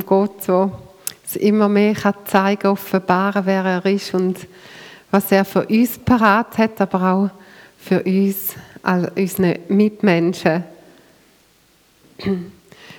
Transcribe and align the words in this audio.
Gott, 0.00 0.42
so 0.42 0.72
immer 1.34 1.68
mehr 1.68 1.94
kann 1.94 2.14
zeigen, 2.24 2.68
offenbaren, 2.68 3.46
wer 3.46 3.64
er 3.64 3.86
ist 3.86 4.14
und 4.14 4.36
was 5.10 5.30
er 5.32 5.44
für 5.44 5.66
uns 5.66 5.98
parat 5.98 6.58
hat, 6.58 6.80
aber 6.80 7.12
auch 7.12 7.30
für 7.78 8.02
uns, 8.02 8.54
all 8.82 9.12
unsere 9.14 9.60
Mitmenschen. 9.68 10.64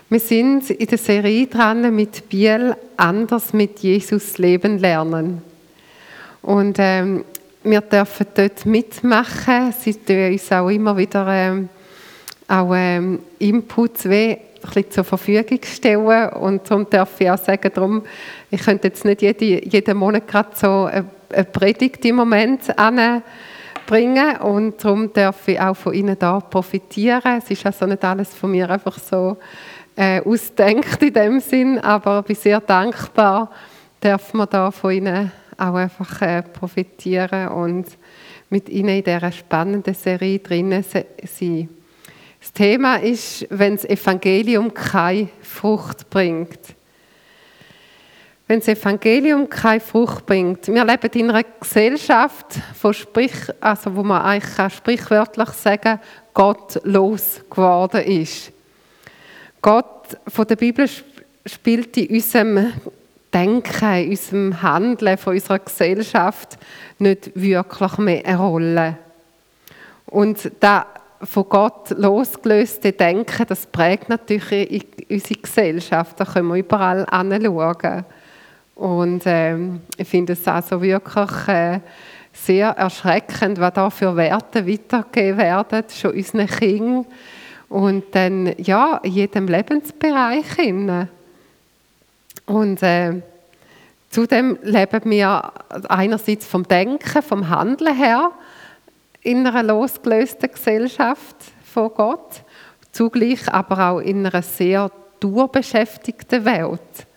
Wir 0.09 0.19
sind 0.19 0.69
in 0.69 0.87
der 0.87 0.97
Serie 0.97 1.47
dran 1.47 1.95
mit 1.95 2.29
Biel 2.29 2.75
anders 2.97 3.53
mit 3.53 3.79
Jesus 3.79 4.37
leben 4.37 4.77
lernen. 4.77 5.41
Und 6.41 6.75
ähm, 6.77 7.25
wir 7.63 7.81
dürfen 7.81 8.27
dort 8.35 8.65
mitmachen. 8.65 9.73
Sie 9.79 9.93
tun 9.93 10.31
uns 10.31 10.51
auch 10.51 10.69
immer 10.69 10.95
wieder 10.97 11.25
ähm, 11.29 11.69
auch, 12.47 12.73
ähm, 12.75 13.19
Inputs 13.39 14.07
bisschen 14.67 14.91
zur 14.91 15.03
Verfügung 15.03 15.59
stellen. 15.63 16.29
Und 16.29 16.69
darum 16.69 16.89
darf 16.89 17.19
ich 17.19 17.29
auch 17.29 17.37
sagen, 17.37 17.71
darum, 17.73 18.03
ich 18.49 18.61
könnte 18.61 18.87
jetzt 18.87 19.05
nicht 19.05 19.21
jede, 19.21 19.65
jeden 19.67 19.97
Monat 19.97 20.27
gerade 20.27 20.49
so 20.53 20.85
eine, 20.85 21.05
eine 21.31 21.43
Predigt 21.45 22.03
im 22.05 22.15
Moment 22.15 22.77
anbringen. 22.77 24.37
Und 24.41 24.83
darum 24.83 25.11
darf 25.13 25.47
ich 25.47 25.59
auch 25.59 25.75
von 25.75 25.93
Ihnen 25.93 26.17
da 26.17 26.39
profitieren. 26.39 27.37
Es 27.37 27.49
ist 27.49 27.65
also 27.65 27.85
nicht 27.85 28.03
alles 28.03 28.33
von 28.33 28.51
mir 28.51 28.69
einfach 28.69 28.97
so 28.99 29.37
äh, 29.95 30.21
ausdenkt 30.21 31.01
in 31.01 31.13
dem 31.13 31.39
Sinn, 31.39 31.79
aber 31.79 32.19
ich 32.19 32.25
bin 32.25 32.35
sehr 32.35 32.59
dankbar, 32.59 33.51
darf 33.99 34.33
man 34.33 34.47
da 34.49 34.71
von 34.71 34.91
Ihnen 34.91 35.31
auch 35.57 35.75
einfach 35.75 36.21
äh, 36.21 36.41
profitieren 36.41 37.49
und 37.49 37.85
mit 38.49 38.69
Ihnen 38.69 38.97
in 38.97 39.03
dieser 39.03 39.31
spannenden 39.31 39.93
Serie 39.93 40.39
drinnen 40.39 40.83
sein. 40.83 41.69
Das 42.43 42.51
Thema 42.51 42.97
ist, 42.97 43.47
wenn 43.51 43.77
das 43.77 43.85
Evangelium 43.85 44.73
keine 44.73 45.29
Frucht 45.41 46.09
bringt. 46.09 46.59
Wenn 48.47 48.59
das 48.59 48.67
Evangelium 48.67 49.49
keine 49.49 49.79
Frucht 49.79 50.25
bringt. 50.25 50.67
Wir 50.67 50.83
leben 50.83 51.09
in 51.13 51.29
einer 51.29 51.43
Gesellschaft, 51.61 52.47
von 52.77 52.93
Sprich, 52.93 53.31
also 53.61 53.95
wo 53.95 54.03
man 54.03 54.23
eigentlich 54.23 54.55
kann 54.57 54.69
sprichwörtlich 54.69 55.49
sagen 55.51 56.01
Gott 56.33 56.81
los 56.83 57.39
geworden 57.49 58.03
ist. 58.03 58.51
Gott 59.61 60.17
von 60.27 60.45
der 60.45 60.57
Bibel 60.57 60.89
spielt 61.45 61.95
in 61.95 62.13
unserem 62.13 62.73
Denken, 63.33 63.93
in 63.93 64.09
unserem 64.09 64.61
Handeln 64.61 65.17
von 65.17 65.33
unserer 65.33 65.59
Gesellschaft 65.59 66.57
nicht 66.99 67.31
wirklich 67.35 67.97
mehr 67.99 68.25
eine 68.25 68.37
Rolle. 68.37 68.97
Und 70.07 70.51
da 70.59 70.85
von 71.23 71.49
Gott 71.49 71.89
losgelöste 71.91 72.91
Denken, 72.91 73.45
das 73.47 73.65
prägt 73.65 74.09
natürlich 74.09 74.85
unsere 75.09 75.39
Gesellschaft. 75.39 76.19
Da 76.19 76.25
können 76.25 76.49
wir 76.49 76.55
überall 76.55 77.05
anschauen. 77.09 78.05
Und 78.75 79.23
ähm, 79.25 79.81
ich 79.97 80.07
finde 80.07 80.33
es 80.33 80.47
also 80.47 80.81
wirklich 80.81 81.47
äh, 81.47 81.79
sehr 82.33 82.69
erschreckend, 82.69 83.59
was 83.59 83.73
da 83.73 83.89
für 83.89 84.15
Werte 84.15 84.67
weitergegeben 84.67 85.37
werden, 85.37 85.83
schon 85.89 86.11
unseren 86.11 86.47
Kindern. 86.47 87.05
Und 87.69 88.03
dann, 88.11 88.53
ja, 88.57 88.99
in 89.03 89.11
jedem 89.11 89.47
Lebensbereich. 89.47 90.53
Hin. 90.55 91.07
Und 92.45 92.83
äh, 92.83 93.21
zudem 94.09 94.57
leben 94.61 95.09
wir 95.09 95.53
einerseits 95.87 96.45
vom 96.45 96.67
Denken, 96.67 97.21
vom 97.21 97.49
Handeln 97.49 97.95
her, 97.95 98.31
in 99.23 99.47
einer 99.47 99.63
losgelösten 99.63 100.51
Gesellschaft 100.51 101.35
von 101.63 101.91
Gott, 101.93 102.43
zugleich 102.91 103.51
aber 103.51 103.89
auch 103.89 103.99
in 103.99 104.25
einer 104.25 104.41
sehr 104.41 104.91
durchbeschäftigten 105.19 106.45
Welt. 106.45 107.07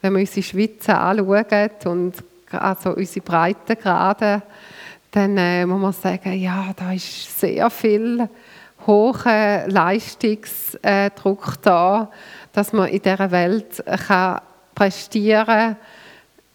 Wenn 0.00 0.14
wir 0.14 0.20
unsere 0.20 0.42
Schweiz 0.42 0.88
anschauen 0.88 1.70
und 1.86 2.14
also 2.50 2.94
unsere 2.94 3.24
Breitengrade, 3.24 4.42
dann 5.10 5.36
äh, 5.36 5.66
muss 5.66 5.80
man 5.80 5.92
sagen, 5.92 6.32
ja, 6.34 6.72
da 6.76 6.92
ist 6.92 7.40
sehr 7.40 7.68
viel 7.68 8.28
hoher 8.86 9.64
Leistungsdruck 9.66 11.60
da, 11.62 12.10
dass 12.52 12.72
man 12.72 12.88
in 12.88 13.02
dieser 13.02 13.30
Welt 13.30 13.84
kann 14.06 14.40
prestieren 14.74 15.46
kann, 15.46 15.76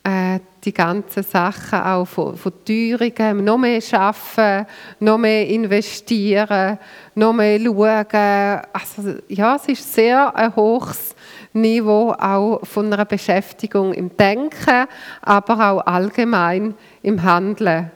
äh, 0.05 0.39
die 0.63 0.73
ganzen 0.73 1.23
Sachen 1.23 1.79
auch 1.79 2.05
von, 2.05 2.37
von 2.37 2.53
Teuerungen, 2.63 3.43
noch 3.43 3.57
mehr 3.57 3.81
arbeiten, 3.91 4.67
noch 4.99 5.17
mehr 5.17 5.47
investieren, 5.47 6.77
noch 7.15 7.33
mehr 7.33 7.59
schauen. 7.59 8.61
Also, 8.71 9.19
ja, 9.27 9.55
es 9.55 9.67
ist 9.67 9.93
sehr 9.93 10.35
ein 10.35 10.55
hohes 10.55 11.15
Niveau 11.53 12.11
auch 12.11 12.59
von 12.63 12.93
einer 12.93 13.05
Beschäftigung 13.05 13.93
im 13.93 14.15
Denken, 14.15 14.87
aber 15.21 15.71
auch 15.71 15.85
allgemein 15.85 16.75
im 17.01 17.23
Handeln. 17.23 17.91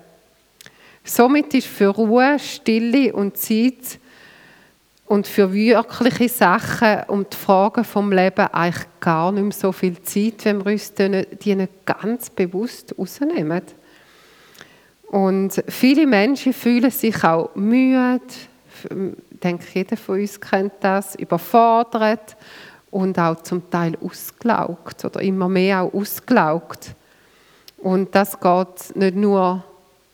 Somit 1.03 1.53
ist 1.53 1.68
für 1.68 1.90
Ruhe, 1.90 2.38
Stille 2.40 3.14
und 3.14 3.38
Zeit 3.38 4.00
und 5.09 5.25
für 5.25 5.52
wirkliche 5.52 6.30
Sachen 6.30 7.02
und 7.08 7.34
die 7.34 7.38
Fragen 7.38 7.84
vom 7.84 8.12
Leben 8.12 8.46
eigentlich 8.52 8.86
gar 9.00 9.31
nicht 9.31 9.44
mehr 9.44 9.52
so 9.52 9.72
viel 9.72 10.00
Zeit, 10.03 10.46
wenn 10.46 10.64
wir 10.64 10.72
uns 10.72 10.94
die 10.94 11.56
nicht 11.56 11.84
ganz 11.84 12.30
bewusst 12.30 12.94
rausnehmen. 12.96 13.64
Und 15.08 15.64
viele 15.68 16.06
Menschen 16.06 16.53
fühlen 16.53 16.92
sich 16.92 17.24
auch 17.24 17.50
müde, 17.56 18.22
ich 18.84 19.40
denke, 19.40 19.66
jeder 19.74 19.97
von 19.97 20.20
uns 20.20 20.40
kennt 20.40 20.74
das, 20.81 21.16
überfordert 21.16 22.38
und 22.91 23.18
auch 23.18 23.41
zum 23.41 23.68
Teil 23.72 23.97
ausgelaugt 24.00 25.06
oder 25.06 25.24
immer 25.24 25.50
mehr 25.50 25.81
auch 25.81 25.94
ausgelaugt. 25.96 26.94
Und 27.80 28.14
das 28.14 28.40
geht 28.40 28.96
nicht 28.96 29.16
nur 29.16 29.64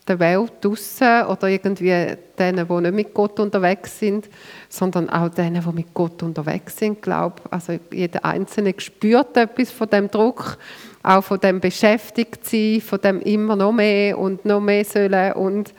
der 0.08 0.18
Welt 0.18 0.52
draussen 0.60 1.24
oder 1.24 1.48
irgendwie 1.48 2.16
denen, 2.38 2.68
die 2.68 2.74
nicht 2.74 2.94
mit 2.94 3.14
Gott 3.14 3.40
unterwegs 3.40 3.98
sind, 3.98 4.28
sondern 4.68 5.10
auch 5.10 5.28
denen, 5.28 5.62
die 5.62 5.74
mit 5.74 5.92
Gott 5.94 6.22
unterwegs 6.22 6.76
sind, 6.76 7.02
glaube 7.02 7.42
Also 7.50 7.78
jeder 7.90 8.24
Einzelne 8.24 8.74
spürt 8.78 9.36
etwas 9.36 9.70
von 9.70 9.88
dem 9.90 10.10
Druck, 10.10 10.58
auch 11.02 11.22
von 11.22 11.40
dem 11.40 11.60
beschäftigt 11.60 12.48
sein, 12.48 12.80
von 12.80 13.00
dem 13.00 13.20
immer 13.20 13.56
noch 13.56 13.72
mehr 13.72 14.18
und 14.18 14.44
noch 14.44 14.60
mehr 14.60 14.84
sollen 14.84 15.32
und 15.32 15.72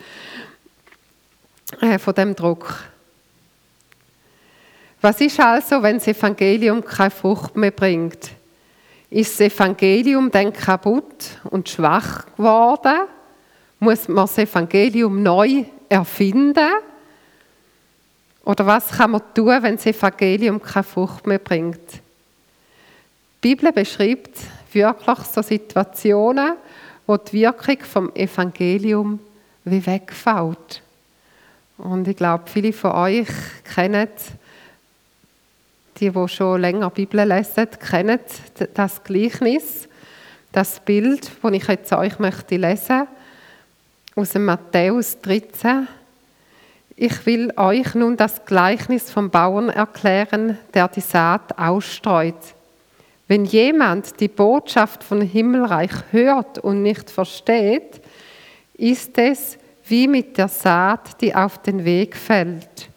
äh, 1.80 1.98
von 1.98 2.14
dem 2.14 2.34
Druck. 2.34 2.74
Was 5.00 5.20
ist 5.20 5.38
also, 5.38 5.82
wenn 5.82 5.98
das 5.98 6.08
Evangelium 6.08 6.84
keine 6.84 7.10
Frucht 7.10 7.56
mehr 7.56 7.70
bringt? 7.70 8.30
Ist 9.10 9.40
das 9.40 9.52
Evangelium 9.52 10.30
dann 10.30 10.52
kaputt 10.52 11.38
und 11.44 11.68
schwach 11.68 12.26
geworden? 12.36 13.08
Muss 13.80 14.08
man 14.08 14.26
das 14.26 14.38
Evangelium 14.38 15.22
neu 15.22 15.64
erfinden? 15.88 16.68
Oder 18.44 18.66
was 18.66 18.88
kann 18.90 19.10
man 19.12 19.22
tun, 19.34 19.62
wenn 19.62 19.76
das 19.76 19.86
Evangelium 19.86 20.60
keine 20.60 20.82
Frucht 20.82 21.26
mehr 21.26 21.38
bringt? 21.38 22.00
Die 23.42 23.54
Bibel 23.54 23.72
beschreibt 23.72 24.38
wirklich 24.72 25.18
so 25.18 25.42
Situationen, 25.42 26.54
wo 27.06 27.16
die 27.16 27.40
Wirkung 27.40 27.78
vom 27.80 28.14
Evangelium 28.14 29.20
wie 29.64 29.84
wegfällt. 29.86 30.82
Und 31.78 32.08
ich 32.08 32.16
glaube, 32.16 32.44
viele 32.46 32.72
von 32.72 32.92
euch 32.92 33.28
kennen, 33.74 34.08
die, 36.00 36.10
die 36.10 36.28
schon 36.28 36.60
länger 36.60 36.90
Bibel 36.90 37.26
lesen, 37.26 37.68
kennen 37.78 38.18
das 38.74 39.04
Gleichnis, 39.04 39.88
das 40.52 40.80
Bild, 40.80 41.30
das 41.42 41.52
ich 41.52 41.68
jetzt 41.68 41.92
euch 41.92 42.18
lesen 42.18 42.22
möchte 42.22 43.06
aus 44.18 44.30
dem 44.30 44.46
Matthäus 44.46 45.20
13. 45.20 45.86
Ich 46.96 47.24
will 47.24 47.52
euch 47.56 47.94
nun 47.94 48.16
das 48.16 48.44
Gleichnis 48.44 49.12
vom 49.12 49.30
Bauern 49.30 49.68
erklären, 49.68 50.58
der 50.74 50.88
die 50.88 51.00
Saat 51.00 51.56
ausstreut. 51.56 52.34
Wenn 53.28 53.44
jemand 53.44 54.18
die 54.18 54.26
Botschaft 54.26 55.04
von 55.04 55.20
Himmelreich 55.20 55.92
hört 56.10 56.58
und 56.58 56.82
nicht 56.82 57.10
versteht, 57.10 58.00
ist 58.74 59.16
es 59.18 59.56
wie 59.86 60.08
mit 60.08 60.36
der 60.36 60.48
Saat, 60.48 61.20
die 61.20 61.32
auf 61.32 61.62
den 61.62 61.84
Weg 61.84 62.16
fällt. 62.16 62.88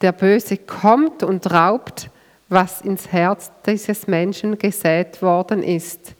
Der 0.00 0.10
Böse 0.10 0.56
kommt 0.56 1.22
und 1.22 1.48
raubt, 1.52 2.10
was 2.48 2.80
ins 2.80 3.12
Herz 3.12 3.52
dieses 3.64 4.08
Menschen 4.08 4.58
gesät 4.58 5.22
worden 5.22 5.62
ist. 5.62 6.16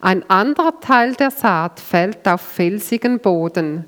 Ein 0.00 0.28
anderer 0.30 0.78
Teil 0.80 1.14
der 1.14 1.32
Saat 1.32 1.80
fällt 1.80 2.26
auf 2.28 2.40
felsigen 2.40 3.18
Boden. 3.18 3.84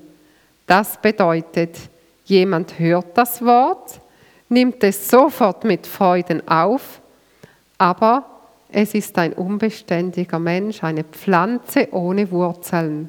Das 0.66 1.00
bedeutet, 1.00 1.76
jemand 2.24 2.78
hört 2.78 3.16
das 3.16 3.44
Wort, 3.44 4.00
nimmt 4.48 4.82
es 4.82 5.08
sofort 5.08 5.64
mit 5.64 5.86
Freuden 5.86 6.46
auf, 6.48 7.00
aber 7.78 8.24
es 8.72 8.94
ist 8.94 9.18
ein 9.18 9.32
unbeständiger 9.32 10.38
Mensch, 10.38 10.82
eine 10.82 11.04
Pflanze 11.04 11.88
ohne 11.92 12.30
Wurzeln. 12.30 13.08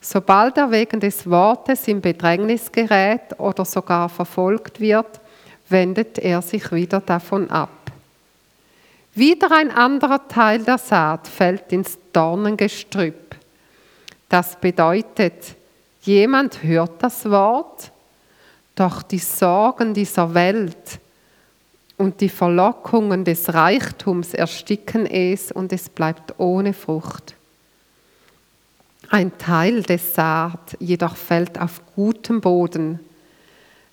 Sobald 0.00 0.56
er 0.56 0.70
wegen 0.70 1.00
des 1.00 1.28
Wortes 1.28 1.88
in 1.88 2.00
Bedrängnis 2.00 2.70
gerät 2.70 3.38
oder 3.38 3.64
sogar 3.64 4.08
verfolgt 4.08 4.80
wird, 4.80 5.20
wendet 5.68 6.18
er 6.18 6.42
sich 6.42 6.70
wieder 6.72 7.00
davon 7.00 7.50
ab. 7.50 7.70
Wieder 9.14 9.50
ein 9.50 9.72
anderer 9.72 10.28
Teil 10.28 10.62
der 10.62 10.78
Saat 10.78 11.26
fällt 11.26 11.72
ins 11.72 11.98
Dornengestrüpp. 12.18 13.36
Das 14.28 14.56
bedeutet, 14.56 15.54
jemand 16.02 16.64
hört 16.64 17.00
das 17.00 17.30
Wort, 17.30 17.92
doch 18.74 19.02
die 19.02 19.20
Sorgen 19.20 19.94
dieser 19.94 20.34
Welt 20.34 20.98
und 21.96 22.20
die 22.20 22.28
Verlockungen 22.28 23.24
des 23.24 23.54
Reichtums 23.54 24.34
ersticken 24.34 25.06
es 25.06 25.52
und 25.52 25.72
es 25.72 25.88
bleibt 25.88 26.34
ohne 26.38 26.72
Frucht. 26.72 27.36
Ein 29.10 29.38
Teil 29.38 29.84
des 29.84 30.12
Saat 30.12 30.76
jedoch 30.80 31.14
fällt 31.14 31.60
auf 31.60 31.80
gutem 31.94 32.40
Boden. 32.40 32.98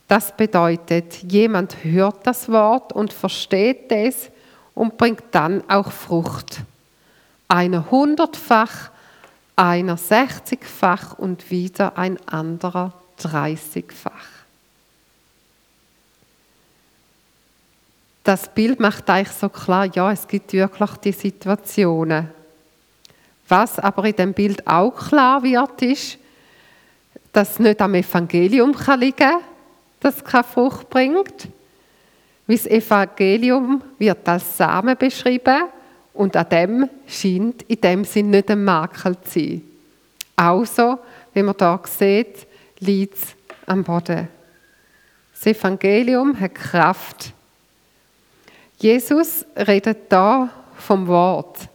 Das 0.07 0.35
bedeutet, 0.35 1.21
jemand 1.31 1.83
hört 1.83 2.25
das 2.25 2.49
Wort 2.49 2.91
und 2.91 3.13
versteht 3.13 3.91
es 3.91 4.31
und 4.73 4.97
bringt 4.97 5.25
dann 5.29 5.63
auch 5.69 5.91
Frucht. 5.91 6.63
Einer 7.47 7.91
hundertfach, 7.91 8.89
einer 9.55 9.97
sechzigfach 9.97 11.17
und 11.17 11.49
wieder 11.51 11.97
ein 11.97 12.17
anderer 12.27 12.93
dreißigfach. 13.17 14.35
Das 18.23 18.51
Bild 18.53 18.79
macht 18.79 19.07
eigentlich 19.09 19.35
so 19.35 19.49
klar, 19.49 19.85
ja, 19.85 20.11
es 20.11 20.27
gibt 20.27 20.51
wirklich 20.51 20.91
die 21.03 21.11
Situationen. 21.11 22.29
Was 23.47 23.77
aber 23.77 24.05
in 24.05 24.15
dem 24.15 24.33
Bild 24.33 24.65
auch 24.67 24.95
klar 24.95 25.43
wird, 25.43 25.81
ist, 25.83 26.17
dass 27.31 27.51
es 27.51 27.59
nicht 27.59 27.79
am 27.81 27.93
Evangelium 27.93 28.73
kann 28.73 28.99
liegen 28.99 29.17
kann, 29.17 29.41
dass 29.99 30.17
es 30.17 30.23
keine 30.23 30.43
Frucht 30.43 30.89
bringt, 30.89 31.47
wie 32.47 32.55
das 32.55 32.65
Evangelium 32.65 33.81
wird 33.99 34.27
als 34.27 34.57
Samen 34.57 34.97
beschrieben 34.97 35.65
und 36.15 36.35
an 36.35 36.49
dem 36.49 36.89
scheint 37.07 37.61
in 37.63 37.81
dem 37.81 38.05
Sinn 38.05 38.29
nicht 38.29 38.49
ein 38.49 38.63
Makel 38.63 39.15
zu 39.21 39.39
sein. 39.39 39.61
Also, 40.35 40.99
wie 41.33 41.43
man 41.43 41.55
hier 41.57 41.79
sieht, 41.85 42.47
liegt 42.79 43.15
es 43.15 43.35
am 43.65 43.83
Boden. 43.83 44.27
Das 45.33 45.45
Evangelium 45.45 46.39
hat 46.39 46.55
Kraft. 46.55 47.33
Jesus 48.77 49.45
redet 49.55 50.11
da 50.11 50.49
vom 50.77 51.07
Wort. 51.07 51.69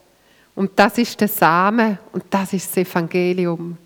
Und 0.54 0.72
das 0.78 0.98
ist 0.98 1.20
der 1.20 1.28
Samen 1.28 1.98
und 2.12 2.24
das 2.30 2.52
ist 2.52 2.68
das 2.70 2.78
Evangelium. 2.78 3.76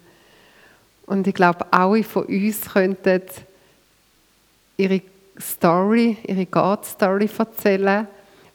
Und 1.06 1.26
ich 1.26 1.34
glaube, 1.34 1.66
alle 1.72 2.02
von 2.02 2.24
uns 2.24 2.72
könnten 2.72 3.22
ihre 4.76 5.02
Story, 5.38 6.16
ihre 6.26 6.46
God-Story 6.46 7.28
erzählen, 7.36 8.06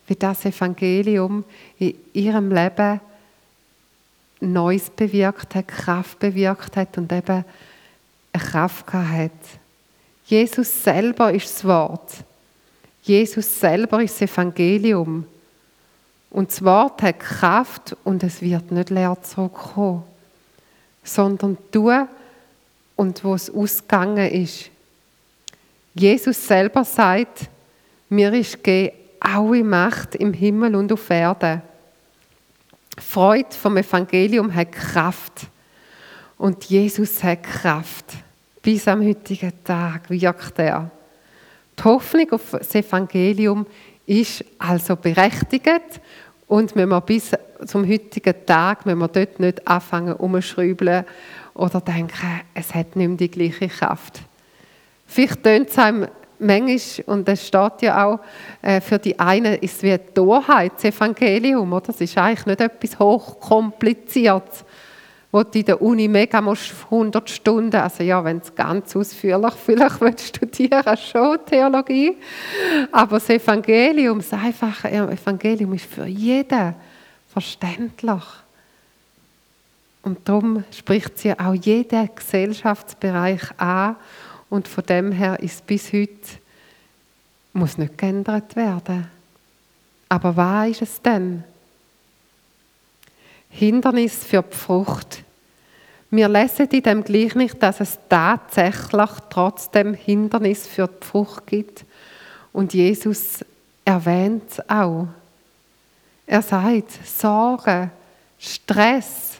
wie 0.10 0.16
das 0.16 0.44
Evangelium 0.46 1.44
in 1.78 1.94
ihrem 2.14 2.52
Leben 2.52 3.00
Neues 4.42 4.90
bewirkt 4.90 5.56
hat, 5.56 5.68
Kraft 5.68 6.20
bewirkt 6.20 6.78
hat 6.78 6.98
und 6.98 7.12
eben 7.12 7.46
eine 8.32 8.44
Kraft 8.44 8.88
gehabt 8.88 9.10
hat. 9.10 9.32
Jesus 10.26 10.84
selber 10.84 11.32
ist 11.34 11.54
das 11.54 11.66
Wort. 11.66 12.12
Jesus 13.04 13.60
selber 13.60 14.02
ist 14.02 14.22
das 14.22 14.30
Evangelium. 14.30 15.26
Und 16.30 16.52
das 16.52 16.64
Wort 16.64 17.02
hat 17.02 17.20
Kraft 17.20 17.96
und 18.04 18.24
es 18.24 18.42
wird 18.42 18.72
nicht 18.72 18.92
leer 18.92 19.18
zurückkommen, 19.22 20.04
sondern 21.04 21.58
du 21.72 21.92
und 22.96 23.24
wo 23.24 23.34
es 23.34 23.50
ausgegangen 23.50 24.30
ist, 24.30 24.70
Jesus 25.96 26.48
selber 26.48 26.86
sagt, 26.86 27.50
mir 28.10 28.32
ist 28.34 28.64
gegeben 28.64 28.99
alle 29.20 29.64
Macht 29.64 30.16
im 30.16 30.34
Himmel 30.34 30.76
und 30.76 30.92
auf 30.92 31.10
Erden. 31.10 31.62
Freude 32.98 33.56
vom 33.56 33.78
Evangelium 33.78 34.54
hat 34.54 34.72
Kraft. 34.72 35.48
Und 36.38 36.66
Jesus 36.66 37.24
hat 37.24 37.44
Kraft. 37.44 38.06
Bis 38.62 38.88
am 38.88 39.06
heutigen 39.06 39.54
Tag 39.64 40.10
wirkt 40.10 40.60
er. 40.60 40.92
Die 41.78 41.84
Hoffnung 41.84 42.32
auf 42.32 42.52
das 42.52 42.76
Evangelium 42.76 43.66
ist 44.06 44.44
also 44.58 44.96
berechtigt 44.96 46.02
und 46.50 46.76
wenn 46.76 46.90
wir 46.90 47.00
bis 47.02 47.32
zum 47.68 47.88
heutigen 47.88 48.34
Tag, 48.46 48.86
wenn 48.86 48.98
wir 48.98 49.08
dort 49.08 49.40
nicht 49.40 49.68
anfangen 49.68 50.16
umzuschrauben 50.16 51.06
oder 51.54 51.80
denken, 51.80 52.42
es 52.56 52.74
hat 52.74 52.96
nicht 52.96 53.08
mehr 53.08 53.18
die 53.18 53.30
gleiche 53.30 53.68
Kraft. 53.68 54.22
Vielleicht 55.06 55.44
tönt 55.44 55.70
es 55.70 55.78
einem 55.78 56.08
manchmal, 56.40 57.06
und 57.06 57.30
es 57.30 57.48
steht 57.48 57.82
ja 57.82 58.06
auch, 58.06 58.20
äh, 58.62 58.82
für 58.82 58.98
die 58.98 59.18
einen 59.20 59.56
ist 59.56 59.78
es 59.78 59.84
wie 59.84 59.92
eine 59.92 60.14
Torheit, 60.14 60.74
das 60.76 60.86
Evangelium, 60.86 61.72
oder? 61.72 61.88
Das 61.88 62.02
ist 62.02 62.18
eigentlich 62.18 62.46
nicht 62.46 62.62
etwas 62.62 63.00
hochkompliziertes, 63.00 64.64
wo 65.32 65.44
du 65.44 65.60
in 65.60 65.66
der 65.66 65.82
Uni 65.82 66.08
mega 66.08 66.42
musst, 66.42 66.74
100 66.86 67.30
Stunden, 67.30 67.76
also 67.76 68.04
ja, 68.04 68.24
wenn 68.24 68.40
du 68.40 68.52
ganz 68.56 68.96
ausführlich 68.96 69.54
vielleicht 69.66 70.02
willst, 70.02 70.28
studieren 70.36 70.98
schon 70.98 71.38
Theologie, 71.46 72.18
aber 72.92 73.18
das 73.18 73.30
Evangelium, 73.30 74.20
das 74.20 74.34
einfache 74.34 74.90
Evangelium 74.90 75.74
ist 75.74 75.86
für 75.86 76.06
jeden 76.06 76.74
verständlich. 77.32 78.24
Und 80.02 80.28
darum 80.28 80.64
spricht 80.72 81.18
sie 81.20 81.38
auch 81.38 81.54
jeden 81.54 82.10
Gesellschaftsbereich 82.16 83.42
an 83.58 83.98
und 84.50 84.68
von 84.68 84.86
dem 84.86 85.12
her 85.12 85.40
ist 85.40 85.66
bis 85.68 85.94
heute, 85.94 86.40
muss 87.54 87.78
nicht 87.78 87.98
geändert 87.98 88.56
werden. 88.56 89.08
Aber 90.08 90.36
was 90.36 90.70
ist 90.70 90.82
es 90.82 91.02
denn? 91.02 91.44
Hindernis 93.50 94.24
für 94.24 94.44
die 94.44 94.56
Frucht. 94.56 95.24
Wir 96.12 96.28
lesen 96.28 96.68
in 96.70 96.84
dem 96.84 97.04
Gleichnis, 97.04 97.52
dass 97.60 97.80
es 97.80 98.00
tatsächlich 98.08 99.10
trotzdem 99.30 99.94
Hindernis 99.94 100.66
für 100.66 100.88
die 100.88 101.06
Frucht 101.06 101.46
gibt. 101.46 101.86
Und 102.52 102.74
Jesus 102.74 103.46
erwähnt 103.86 104.44
es 104.50 104.70
auch. 104.70 105.08
Er 106.26 106.42
sagt, 106.42 106.92
Sorge, 107.06 107.92
Stress, 108.40 109.40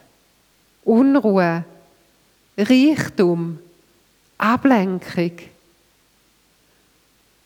Unruhe, 0.84 1.64
Reichtum, 2.58 3.60
Ablenkung. 4.40 5.34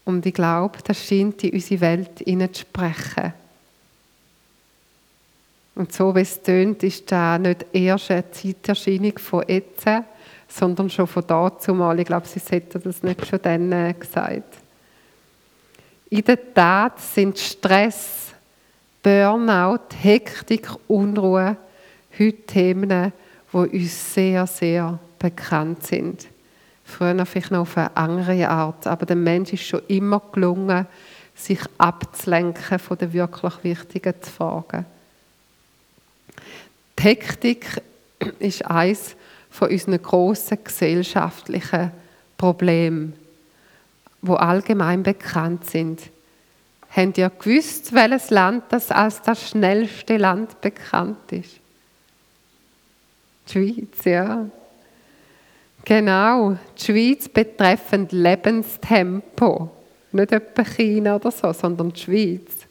Und 0.05 0.25
ich 0.25 0.33
glaube, 0.33 0.79
das 0.83 1.05
scheint 1.05 1.43
in 1.43 1.53
unsere 1.53 1.81
Welt 1.81 2.19
hineinzusprechen. 2.19 3.33
Und 5.75 5.91
so 5.91 6.13
wie 6.15 6.21
es 6.21 6.41
tönt, 6.41 6.83
ist 6.83 7.11
das 7.11 7.39
nicht 7.39 7.65
erst 7.73 8.11
eine 8.11 8.29
Zeiterscheinung 8.31 9.17
von 9.17 9.43
jetzt, 9.47 9.85
sondern 10.47 10.89
schon 10.89 11.07
von 11.07 11.25
dazu 11.25 11.73
mal. 11.73 11.99
Ich 11.99 12.05
glaube, 12.05 12.27
sie 12.27 12.39
hätten 12.39 12.81
das 12.83 13.01
nicht 13.01 13.25
schon 13.25 13.39
dann 13.41 13.71
äh, 13.71 13.93
gesagt. 13.93 14.57
In 16.09 16.23
der 16.23 16.53
Tat 16.53 16.99
sind 16.99 17.39
Stress, 17.39 18.33
Burnout, 19.01 19.95
Hektik, 19.99 20.69
Unruhe 20.87 21.57
heute 22.19 22.45
Themen, 22.45 23.13
die 23.51 23.57
uns 23.57 24.13
sehr, 24.13 24.45
sehr 24.45 24.99
bekannt 25.17 25.83
sind. 25.87 26.27
Früher 26.93 27.25
vielleicht 27.25 27.51
noch 27.51 27.61
auf 27.61 27.77
eine 27.77 27.95
andere 27.97 28.49
Art. 28.49 28.87
Aber 28.87 29.05
dem 29.05 29.23
Menschen 29.23 29.55
ist 29.55 29.65
schon 29.65 29.81
immer 29.87 30.21
gelungen, 30.31 30.87
sich 31.35 31.59
abzulenken 31.77 32.79
von 32.79 32.97
den 32.97 33.13
wirklich 33.13 33.63
wichtigen 33.63 34.13
Fragen. 34.21 34.85
Die 36.99 37.03
Hektik 37.03 37.81
ist 38.39 38.65
eines 38.65 39.15
von 39.49 39.69
unseren 39.69 40.01
grossen 40.01 40.63
gesellschaftlichen 40.63 41.91
Problemen, 42.37 43.13
wo 44.21 44.35
allgemein 44.35 45.03
bekannt 45.03 45.69
sind. 45.69 46.01
Habt 46.95 47.17
ihr 47.17 47.29
gewusst, 47.29 47.93
welches 47.93 48.29
Land 48.29 48.65
das 48.69 48.91
als 48.91 49.21
das 49.21 49.49
schnellste 49.49 50.17
Land 50.17 50.61
bekannt 50.61 51.31
ist? 51.31 51.59
Die 53.47 53.51
Schweiz, 53.51 54.05
ja. 54.05 54.45
Genau, 55.85 56.57
die 56.77 56.83
Schweiz 56.83 57.27
betreffend 57.27 58.11
Lebenstempo. 58.13 59.69
Nicht 60.13 60.31
etwa 60.31 60.63
China 60.63 61.15
oder 61.17 61.31
so, 61.31 61.51
sondern 61.51 61.91
die 61.91 61.99
Schweiz. 61.99 62.67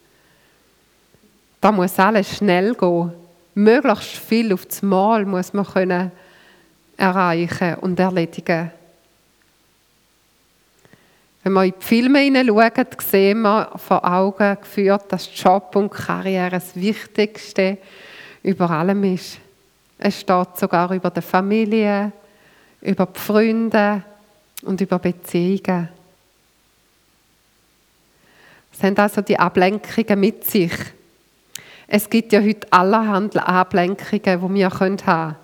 Da 1.60 1.70
muss 1.70 1.98
alles 1.98 2.36
schnell 2.36 2.74
gehen. 2.74 3.12
Möglichst 3.54 4.16
viel 4.16 4.52
auf 4.52 4.64
das 4.64 4.80
Mal 4.80 5.26
muss 5.26 5.52
man 5.52 5.66
können 5.66 6.10
erreichen 6.96 7.74
und 7.80 8.00
erledigen. 8.00 8.70
Wenn 11.42 11.52
wir 11.52 11.64
in 11.64 11.74
die 11.78 11.84
Filme 11.84 12.20
hineinschauen, 12.20 12.86
sehen 12.98 13.42
wir 13.42 13.72
vor 13.76 14.04
Augen 14.04 14.56
geführt, 14.60 15.04
dass 15.08 15.28
Job 15.34 15.74
und 15.74 15.90
Karriere 15.90 16.50
das 16.50 16.74
Wichtigste 16.76 17.78
über 18.42 18.70
allem 18.70 19.04
ist. 19.04 19.38
Es 19.98 20.20
steht 20.20 20.56
sogar 20.56 20.90
über 20.92 21.10
die 21.10 21.20
Familie, 21.20 22.12
über 22.82 23.06
die 23.06 23.18
Freunde 23.18 24.02
und 24.62 24.80
über 24.80 24.98
Beziehungen. 24.98 25.88
Es 28.72 28.82
haben 28.82 28.96
also 28.96 29.20
die 29.20 29.38
Ablenkungen 29.38 30.20
mit 30.20 30.44
sich. 30.44 30.72
Es 31.86 32.08
gibt 32.08 32.32
ja 32.32 32.40
heute 32.40 32.72
allerhand 32.72 33.36
Ablenkungen, 33.36 34.22
die 34.22 34.54
wir 34.54 34.70
haben 34.70 34.96
können. 34.96 35.36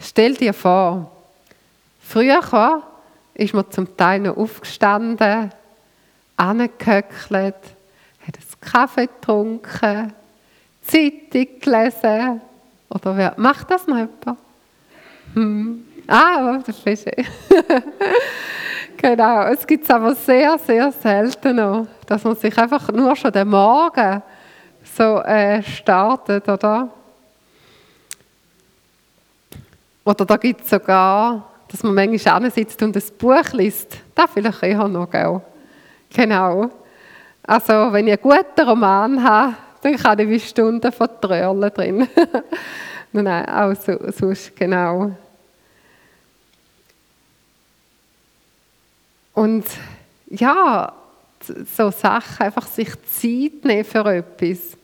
Stell 0.00 0.34
dir 0.34 0.54
vor, 0.54 1.10
früher 2.00 2.82
ist 3.34 3.54
man 3.54 3.70
zum 3.70 3.96
Teil 3.96 4.20
noch 4.20 4.36
aufgestanden, 4.36 5.50
angehöckelt, 6.36 7.54
hat 8.26 8.36
einen 8.36 8.60
Kaffee 8.60 9.06
getrunken, 9.06 10.12
Zeitung 10.82 11.46
gelesen. 11.60 12.40
Oder 12.88 13.16
wer 13.16 13.34
macht 13.36 13.70
das 13.70 13.86
noch 13.86 13.96
jemand? 13.96 14.38
Hm. 15.34 15.87
Ah, 16.10 16.58
das 16.64 16.74
ist 16.86 17.02
schön. 17.02 17.26
genau, 18.96 19.42
es 19.42 19.66
gibt 19.66 19.84
es 19.84 19.90
aber 19.90 20.14
sehr, 20.14 20.58
sehr 20.58 20.90
selten 20.90 21.56
noch, 21.56 21.86
dass 22.06 22.24
man 22.24 22.34
sich 22.34 22.56
einfach 22.56 22.90
nur 22.90 23.14
schon 23.14 23.30
den 23.30 23.48
Morgen 23.48 24.22
so 24.82 25.18
äh, 25.18 25.62
startet, 25.62 26.48
oder? 26.48 26.88
Oder 30.02 30.24
da 30.24 30.38
gibt 30.38 30.62
es 30.62 30.70
sogar, 30.70 31.46
dass 31.70 31.82
man 31.82 31.92
manchmal 31.92 32.50
sitzt 32.50 32.82
und 32.82 32.96
ein 32.96 33.02
Buch 33.18 33.52
liest. 33.52 33.98
Das 34.14 34.30
vielleicht 34.32 34.62
eher 34.62 34.88
noch, 34.88 35.10
gell? 35.10 35.42
Genau. 36.14 36.70
Also, 37.42 37.92
wenn 37.92 38.06
ich 38.08 38.14
einen 38.14 38.22
guten 38.22 38.66
Roman 38.66 39.22
habe, 39.22 39.56
dann 39.82 39.96
kann 39.96 40.18
ich 40.20 40.28
wie 40.30 40.40
Stunden 40.40 40.90
vertrölen 40.90 41.70
drin. 41.74 42.08
nein, 43.12 43.46
auch 43.46 43.74
so, 43.74 43.98
sonst, 44.10 44.56
genau. 44.56 45.12
Und 49.38 49.66
ja, 50.30 50.92
so 51.76 51.92
Sachen, 51.92 52.44
einfach 52.44 52.66
sich 52.66 52.88
Zeit 53.04 53.64
nehmen 53.64 53.84
für 53.84 54.04
etwas, 54.06 54.76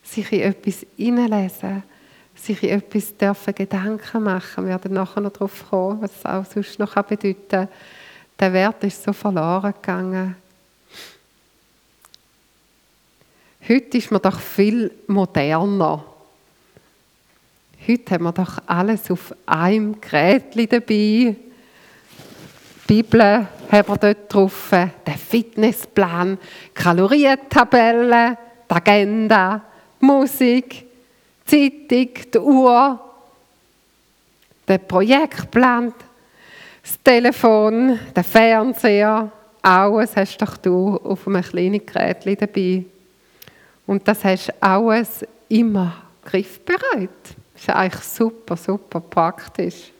sich 0.00 0.32
in 0.32 0.42
etwas 0.42 0.86
hineinlesen, 0.96 1.82
sich 2.36 2.62
in 2.62 2.68
etwas 2.68 3.16
dürfen 3.16 3.52
Gedanken 3.52 4.22
machen. 4.22 4.62
Wir 4.62 4.74
werden 4.74 4.92
nachher 4.92 5.20
noch 5.22 5.32
darauf 5.32 5.68
kommen, 5.68 6.02
was 6.02 6.12
es 6.16 6.24
auch 6.24 6.44
sonst 6.44 6.78
noch 6.78 6.94
bedeuten 6.94 7.48
kann. 7.48 7.68
Der 8.38 8.52
Wert 8.52 8.84
ist 8.84 9.02
so 9.02 9.12
verloren 9.12 9.74
gegangen. 9.74 10.36
Heute 13.68 13.98
ist 13.98 14.12
man 14.12 14.22
doch 14.22 14.38
viel 14.38 14.92
moderner. 15.08 16.04
Heute 17.88 18.14
haben 18.14 18.22
wir 18.22 18.32
doch 18.32 18.62
alles 18.66 19.10
auf 19.10 19.34
einem 19.46 20.00
Gerät 20.00 20.72
dabei. 20.72 21.34
Bibel 22.86 23.46
haben 23.72 23.88
wir 23.88 23.96
dort 23.96 24.32
drauf, 24.32 24.70
den 24.70 25.14
Fitnessplan, 25.14 26.38
Kalorientabelle, 26.72 28.38
die 28.70 28.74
Agenda, 28.74 29.62
die 30.00 30.04
Musik, 30.06 30.86
die 31.50 31.88
Zeitung, 31.88 32.30
die 32.32 32.38
Uhr, 32.38 33.00
der 34.68 34.78
Projektplan, 34.78 35.92
das 36.82 37.02
Telefon, 37.02 37.98
der 38.14 38.24
Fernseher, 38.24 39.30
alles 39.62 40.14
hast 40.14 40.38
doch 40.38 40.56
du 40.56 40.96
auf 40.96 41.26
einem 41.26 41.42
kleinen 41.42 41.84
Gerät 41.84 42.40
dabei. 42.40 42.84
Und 43.86 44.06
das 44.06 44.24
hast 44.24 44.52
alles 44.62 45.24
immer 45.48 45.92
griffbereit. 46.24 47.10
Das 47.54 47.62
ist 47.62 47.70
eigentlich 47.70 48.04
super, 48.04 48.56
super 48.56 49.00
praktisch. 49.00 49.90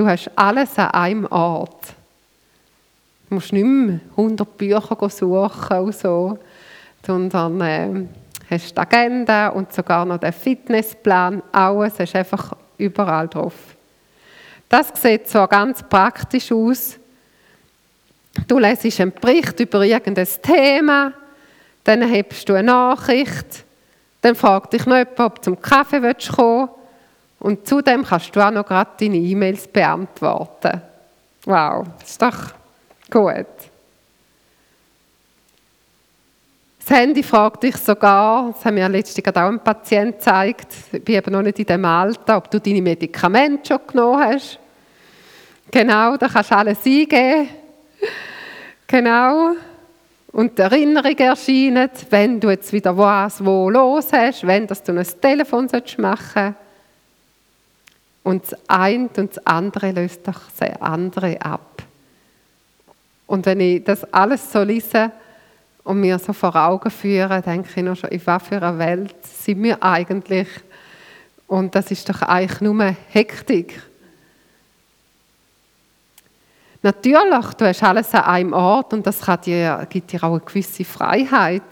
Du 0.00 0.08
hast 0.08 0.30
alles 0.34 0.78
an 0.78 0.92
einem 0.92 1.26
Ort. 1.26 1.88
Du 3.28 3.34
musst 3.34 3.52
nicht 3.52 3.66
mehr 3.66 4.00
100 4.16 4.56
Bücher 4.56 5.10
suchen 5.10 5.78
und 5.78 5.94
so, 5.94 6.38
sondern 7.06 7.60
äh, 7.60 8.06
hast 8.50 8.74
die 8.74 8.80
Agenda 8.80 9.48
und 9.48 9.70
sogar 9.74 10.06
noch 10.06 10.16
den 10.16 10.32
Fitnessplan. 10.32 11.42
Alles 11.52 11.98
hast 11.98 12.16
einfach 12.16 12.56
überall 12.78 13.28
drauf. 13.28 13.52
Das 14.70 14.90
sieht 14.94 15.28
zwar 15.28 15.46
ganz 15.48 15.82
praktisch 15.82 16.50
aus. 16.50 16.98
Du 18.48 18.58
lesest 18.58 19.02
einen 19.02 19.12
Bericht 19.12 19.60
über 19.60 19.84
irgendein 19.84 20.28
Thema, 20.40 21.12
dann 21.84 22.00
hebst 22.08 22.48
du 22.48 22.54
eine 22.54 22.68
Nachricht, 22.68 23.66
dann 24.22 24.34
fragt 24.34 24.72
dich 24.72 24.86
noch 24.86 24.96
jemand, 24.96 25.20
ob 25.20 25.34
du 25.36 25.42
zum 25.42 25.60
Kaffee 25.60 26.00
kommen 26.00 26.14
willst. 26.14 26.79
Und 27.40 27.66
zudem 27.66 28.04
kannst 28.04 28.36
du 28.36 28.40
auch 28.40 28.50
noch 28.50 28.66
gerade 28.66 28.90
deine 29.00 29.16
E-Mails 29.16 29.66
beantworten. 29.66 30.82
Wow, 31.44 31.86
ist 32.04 32.20
doch 32.20 32.52
gut. 33.10 33.46
Das 36.80 36.98
Handy 36.98 37.22
fragt 37.22 37.62
dich 37.62 37.76
sogar, 37.76 38.50
das 38.52 38.64
haben 38.64 38.74
mir 38.74 38.88
letztens 38.88 39.26
auch 39.26 39.40
ein 39.42 39.60
Patient 39.60 40.16
gezeigt, 40.16 40.66
ich 40.92 41.04
bin 41.04 41.14
eben 41.14 41.32
noch 41.32 41.42
nicht 41.42 41.58
in 41.58 41.66
dem 41.66 41.84
Alter, 41.84 42.36
ob 42.36 42.50
du 42.50 42.60
deine 42.60 42.82
Medikamente 42.82 43.68
schon 43.68 43.86
genommen 43.86 44.24
hast. 44.24 44.58
Genau, 45.70 46.16
da 46.16 46.28
kannst 46.28 46.50
du 46.50 46.56
alles 46.56 46.84
eingeben. 46.84 47.48
Genau. 48.86 49.52
Und 50.32 50.58
die 50.58 50.62
Erinnerung 50.62 51.16
erscheint, 51.16 52.06
wenn 52.10 52.40
du 52.40 52.50
jetzt 52.50 52.72
wieder 52.72 52.96
was 52.96 53.44
wo 53.44 53.70
los 53.70 54.12
hast, 54.12 54.46
wenn 54.46 54.66
dass 54.66 54.82
du 54.82 54.92
ein 54.92 55.06
Telefon 55.20 55.68
machen 55.98 56.54
sollst. 56.54 56.69
Und 58.22 58.44
das 58.44 58.58
eine 58.68 59.08
und 59.16 59.16
das 59.16 59.46
andere 59.46 59.92
löst 59.92 60.26
doch 60.26 60.40
das 60.58 60.80
andere 60.80 61.40
ab. 61.40 61.82
Und 63.26 63.46
wenn 63.46 63.60
ich 63.60 63.84
das 63.84 64.04
alles 64.12 64.50
so 64.52 64.62
lese 64.62 65.12
und 65.84 66.00
mir 66.00 66.18
so 66.18 66.32
vor 66.32 66.54
Augen 66.56 66.90
führe, 66.90 67.40
denke 67.40 67.68
ich 67.74 67.82
noch 67.82 67.96
schon, 67.96 68.10
in 68.10 68.26
was 68.26 68.42
für 68.42 68.56
einer 68.56 68.78
Welt 68.78 69.14
sind 69.24 69.62
wir 69.62 69.82
eigentlich? 69.82 70.48
Und 71.46 71.74
das 71.74 71.90
ist 71.90 72.08
doch 72.08 72.22
eigentlich 72.22 72.60
nur 72.60 72.94
Hektik. 73.08 73.82
Natürlich, 76.82 77.54
du 77.58 77.66
hast 77.66 77.82
alles 77.82 78.14
an 78.14 78.24
einem 78.24 78.52
Ort 78.52 78.94
und 78.94 79.06
das 79.06 79.20
dir, 79.44 79.86
gibt 79.90 80.12
dir 80.12 80.24
auch 80.24 80.32
eine 80.32 80.40
gewisse 80.40 80.84
Freiheit. 80.84 81.62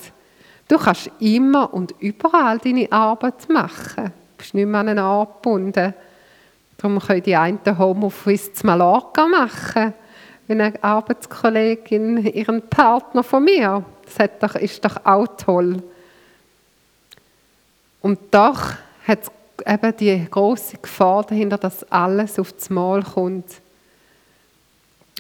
Du 0.69 0.77
kannst 0.77 1.11
immer 1.19 1.73
und 1.73 1.95
überall 1.99 2.59
deine 2.59 2.93
Arbeit 2.93 3.49
machen. 3.49 4.05
Du 4.05 4.13
bist 4.37 4.53
nicht 4.53 4.67
mehr 4.67 4.81
an 4.81 4.89
einen 4.89 4.99
Ort 4.99 5.43
gebunden. 5.43 5.95
Darum 6.81 7.01
können 7.01 7.25
die 7.25 7.35
einen 7.35 7.59
Homeoffice 7.77 8.55
zu 8.55 8.65
Mallorca 8.65 9.27
machen, 9.27 9.95
wie 10.47 10.53
eine 10.53 10.73
Arbeitskollegin 10.81 12.25
ihren 12.25 12.63
Partner 12.69 13.25
von 13.25 13.43
mir. 13.43 13.85
Das 14.17 14.55
ist 14.55 14.85
doch 14.85 15.05
auch 15.05 15.27
toll. 15.37 15.83
Und 18.01 18.21
doch 18.31 18.75
hat 19.09 19.19
es 19.23 19.31
eben 19.67 19.97
die 19.97 20.27
große 20.31 20.79
Gefahr 20.79 21.25
dahinter, 21.25 21.59
dass 21.59 21.83
alles 21.91 22.39
auf 22.39 22.53
das 22.53 22.71
Mal 22.71 23.03
kommt. 23.03 23.61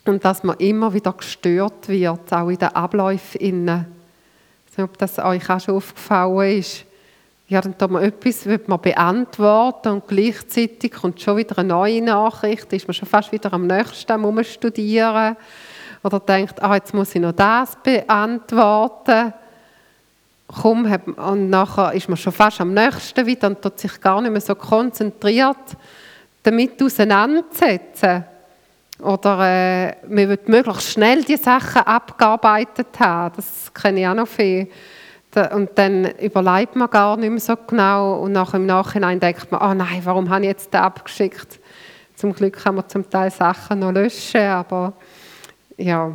Und 0.04 0.24
dass 0.24 0.44
man 0.44 0.58
immer 0.58 0.94
wieder 0.94 1.12
gestört 1.12 1.88
wird, 1.88 2.32
auch 2.32 2.50
in 2.50 2.58
den 2.58 2.68
Abläufen. 2.68 3.40
Ich 3.40 3.52
weiß 3.52 3.84
nicht, 4.76 4.84
ob 4.84 4.96
das 4.96 5.18
euch 5.18 5.50
auch 5.50 5.58
schon 5.58 5.74
aufgefallen 5.74 6.60
ist 6.60 6.87
ja, 7.48 7.62
dann 7.62 7.78
tut 7.78 7.90
man 7.90 8.02
etwas 8.02 8.44
wird 8.44 8.68
man 8.68 8.80
beantworten 8.80 9.88
und 9.88 10.06
gleichzeitig 10.06 10.92
kommt 10.92 11.20
schon 11.20 11.38
wieder 11.38 11.58
eine 11.58 11.68
neue 11.68 12.02
Nachricht, 12.02 12.70
ist 12.74 12.86
man 12.86 12.92
schon 12.92 13.08
fast 13.08 13.32
wieder 13.32 13.52
am 13.54 13.66
nächsten 13.66 14.22
um 14.22 14.44
studieren 14.44 15.36
oder 16.02 16.20
denkt, 16.20 16.62
ah, 16.62 16.74
jetzt 16.74 16.92
muss 16.92 17.14
ich 17.14 17.22
noch 17.22 17.32
das 17.32 17.76
beantworten. 17.82 19.32
Komm, 20.46 20.94
und 21.16 21.50
nachher 21.50 21.92
ist 21.92 22.08
man 22.08 22.16
schon 22.16 22.32
fast 22.32 22.60
am 22.60 22.74
nächsten 22.74 23.26
wieder 23.26 23.48
und 23.48 23.62
tut 23.62 23.78
sich 23.78 23.98
gar 24.00 24.20
nicht 24.20 24.30
mehr 24.30 24.40
so 24.40 24.54
konzentriert 24.54 25.56
damit 26.42 26.82
auseinandersetzen. 26.82 28.24
Oder 29.00 29.40
äh, 29.40 29.96
man 30.08 30.28
will 30.28 30.38
möglichst 30.46 30.92
schnell 30.92 31.22
die 31.22 31.36
Sachen 31.36 31.82
abgearbeitet 31.82 32.88
haben. 32.98 33.36
Das 33.36 33.72
kenne 33.72 34.00
ich 34.00 34.06
auch 34.06 34.14
noch 34.14 34.28
viel 34.28 34.68
und 35.36 35.70
dann 35.74 36.06
überlegt 36.20 36.74
man 36.74 36.90
gar 36.90 37.16
nicht 37.16 37.30
mehr 37.30 37.40
so 37.40 37.54
genau 37.66 38.20
und 38.20 38.32
nach 38.32 38.54
im 38.54 38.66
Nachhinein 38.66 39.20
denkt 39.20 39.50
man, 39.52 39.60
oh 39.60 39.74
nein, 39.74 40.00
warum 40.04 40.28
habe 40.30 40.42
ich 40.42 40.48
jetzt 40.48 40.72
den 40.72 40.80
abgeschickt? 40.80 41.60
Zum 42.16 42.32
Glück 42.32 42.54
kann 42.54 42.76
man 42.76 42.88
zum 42.88 43.08
Teil 43.08 43.30
Sachen 43.30 43.80
noch 43.80 43.92
löschen, 43.92 44.40
aber 44.40 44.94
ja, 45.76 46.12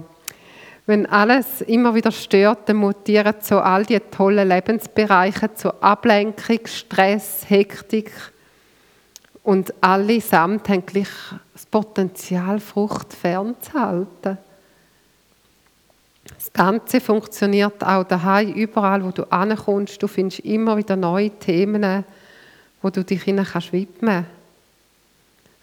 wenn 0.86 1.06
alles 1.06 1.62
immer 1.62 1.96
wieder 1.96 2.12
stört, 2.12 2.68
dann 2.68 2.78
mutieren 2.78 3.36
so 3.40 3.60
all 3.60 3.86
die 3.86 4.00
tollen 4.00 4.50
Lebensbereiche 4.50 5.54
zu 5.54 5.82
Ablenkung, 5.82 6.60
Stress, 6.66 7.46
Hektik 7.48 8.12
und 9.44 9.74
allesamt 9.82 10.68
haben 10.70 10.86
gleich 10.86 11.08
das 11.54 11.66
Potenzial, 11.66 12.60
Frucht 12.60 13.14
fernzuhalten. 13.14 14.38
Das 16.26 16.54
Ganze 16.54 17.02
funktioniert 17.02 17.84
auch 17.84 18.04
daheim, 18.04 18.54
überall, 18.54 19.04
wo 19.04 19.12
du 19.12 19.24
ankommst. 19.32 20.02
Du 20.02 20.08
findest 20.08 20.40
immer 20.42 20.78
wieder 20.78 20.96
neue 20.96 21.32
Themen, 21.32 22.06
wo 22.82 22.90
du 22.90 23.04
dich 23.04 23.24
hinein 23.24 23.46
kannst 23.46 23.74
widmen. 23.74 24.26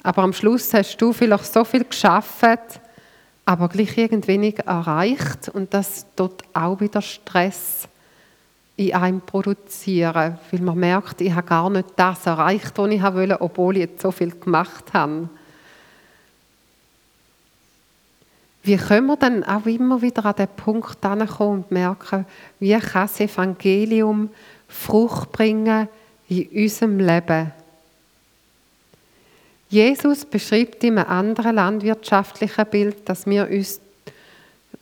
Aber 0.02 0.22
am 0.22 0.32
Schluss 0.32 0.72
hast 0.72 0.96
du 0.98 1.12
vielleicht 1.12 1.52
so 1.52 1.64
viel 1.64 1.84
geschaffen, 1.84 2.58
aber 3.44 3.68
gleich 3.68 3.96
irgendwie 3.98 4.28
wenig 4.28 4.58
erreicht 4.60 5.48
und 5.48 5.74
das 5.74 6.06
tut 6.16 6.42
auch 6.54 6.80
wieder 6.80 7.02
Stress 7.02 7.88
in 8.76 8.94
einem 8.94 9.20
produzieren, 9.20 10.38
weil 10.50 10.60
man 10.60 10.78
merkt, 10.78 11.20
ich 11.20 11.34
habe 11.34 11.46
gar 11.46 11.68
nicht 11.68 11.88
das 11.96 12.24
erreicht, 12.24 12.72
was 12.76 12.90
ich 12.90 13.02
wollte, 13.02 13.40
obwohl 13.40 13.76
ich 13.76 13.82
jetzt 13.82 14.00
so 14.00 14.10
viel 14.10 14.30
gemacht 14.30 14.92
habe. 14.94 15.28
Wie 18.62 18.76
können 18.76 19.06
wir 19.06 19.16
dann 19.16 19.42
auch 19.44 19.64
immer 19.66 20.02
wieder 20.02 20.24
an 20.26 20.36
den 20.36 20.48
Punkt 20.48 21.00
kommen 21.00 21.28
und 21.38 21.70
merken, 21.70 22.26
wie 22.58 22.78
kann 22.78 23.06
das 23.06 23.20
Evangelium 23.20 24.28
Frucht 24.68 25.32
bringen 25.32 25.88
in 26.28 26.46
unserem 26.48 26.98
Leben? 26.98 27.52
Jesus 29.70 30.24
beschreibt 30.24 30.82
in 30.84 30.98
einem 30.98 31.08
anderen 31.08 31.54
landwirtschaftlichen 31.54 32.66
Bild, 32.66 33.08
dass 33.08 33.24
wir 33.26 33.48
uns 33.48 33.80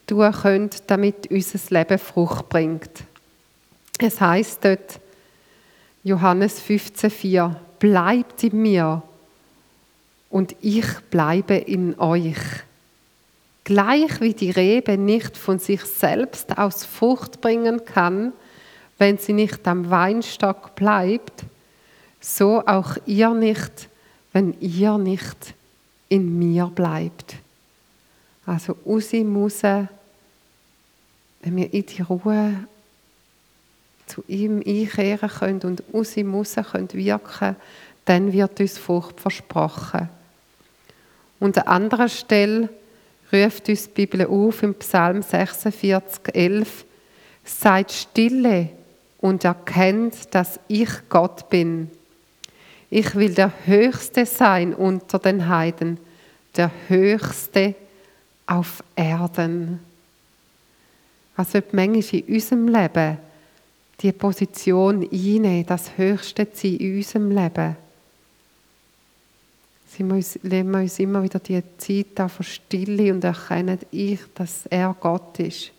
tun 0.07 0.31
können, 0.31 0.69
damit 0.87 1.29
unser 1.29 1.59
Leben 1.69 1.99
Frucht 1.99 2.49
bringt. 2.49 3.03
Es 3.99 4.19
heißt 4.19 4.65
dort, 4.65 4.99
Johannes 6.03 6.61
15,4, 6.61 7.53
bleibt 7.77 8.43
in 8.43 8.61
mir 8.61 9.03
und 10.29 10.55
ich 10.61 10.87
bleibe 11.11 11.55
in 11.55 11.97
euch. 11.99 12.37
Gleich 13.69 14.19
wie 14.19 14.33
die 14.33 14.49
Rebe 14.49 14.97
nicht 14.97 15.37
von 15.37 15.59
sich 15.59 15.81
selbst 15.83 16.57
aus 16.57 16.85
Frucht 16.85 17.39
bringen 17.39 17.85
kann, 17.85 18.33
wenn 18.97 19.19
sie 19.19 19.33
nicht 19.33 19.67
am 19.67 19.91
Weinstock 19.91 20.73
bleibt, 20.73 21.43
so 22.19 22.65
auch 22.65 22.97
ihr 23.05 23.29
nicht, 23.29 23.87
wenn 24.33 24.59
ihr 24.59 24.97
nicht 24.97 25.53
in 26.07 26.39
mir 26.39 26.65
bleibt. 26.65 27.35
Also 28.43 28.75
Usi 28.87 29.23
muss, 29.23 29.61
wenn 29.61 29.87
wir 31.43 31.71
in 31.71 31.85
die 31.85 32.01
Ruhe 32.01 32.55
zu 34.07 34.23
ihm 34.27 34.63
einkehren 34.65 35.29
können 35.29 35.61
und 35.61 35.83
raus 35.93 36.15
können 36.15 36.91
wirken 36.93 37.55
dann 38.05 38.33
wird 38.33 38.59
uns 38.59 38.79
Frucht 38.79 39.21
versprochen. 39.21 40.09
Und 41.39 41.55
an 41.59 41.67
anderer 41.67 42.09
Stelle 42.09 42.69
ruft 43.31 43.69
uns 43.69 43.85
die 43.85 44.05
Bibel 44.05 44.25
auf 44.25 44.63
im 44.63 44.73
Psalm 44.75 45.21
46, 45.21 46.35
11, 46.35 46.85
Seid 47.43 47.91
stille 47.91 48.69
und 49.19 49.43
erkennt, 49.43 50.33
dass 50.35 50.59
ich 50.67 50.89
Gott 51.09 51.49
bin. 51.49 51.89
Ich 52.89 53.15
will 53.15 53.33
der 53.33 53.51
Höchste 53.65 54.25
sein 54.25 54.73
unter 54.73 55.19
den 55.19 55.47
Heiden, 55.47 55.97
der 56.55 56.71
Höchste 56.87 57.75
auf 58.45 58.83
Erden. 58.95 59.79
Was 61.35 61.53
wird 61.53 61.73
manchmal 61.73 62.21
in 62.21 62.33
unserem 62.35 62.67
Leben 62.67 63.17
die 64.01 64.11
Position 64.11 65.07
einnehmen, 65.11 65.65
das 65.65 65.97
Höchste 65.97 66.51
zu 66.51 66.67
sein 66.67 66.77
in 66.77 66.97
unserem 66.97 67.31
Leben. 67.31 67.75
Leben 69.97 70.71
wir 70.71 70.79
uns 70.79 70.99
immer 70.99 71.23
wieder 71.23 71.39
die 71.39 71.61
Zeit 71.77 72.31
von 72.31 72.45
Stille 72.45 73.13
und 73.13 73.23
erkennen, 73.23 73.79
ich, 73.91 74.19
dass 74.35 74.65
er 74.67 74.95
Gott 74.99 75.39
ist. 75.39 75.71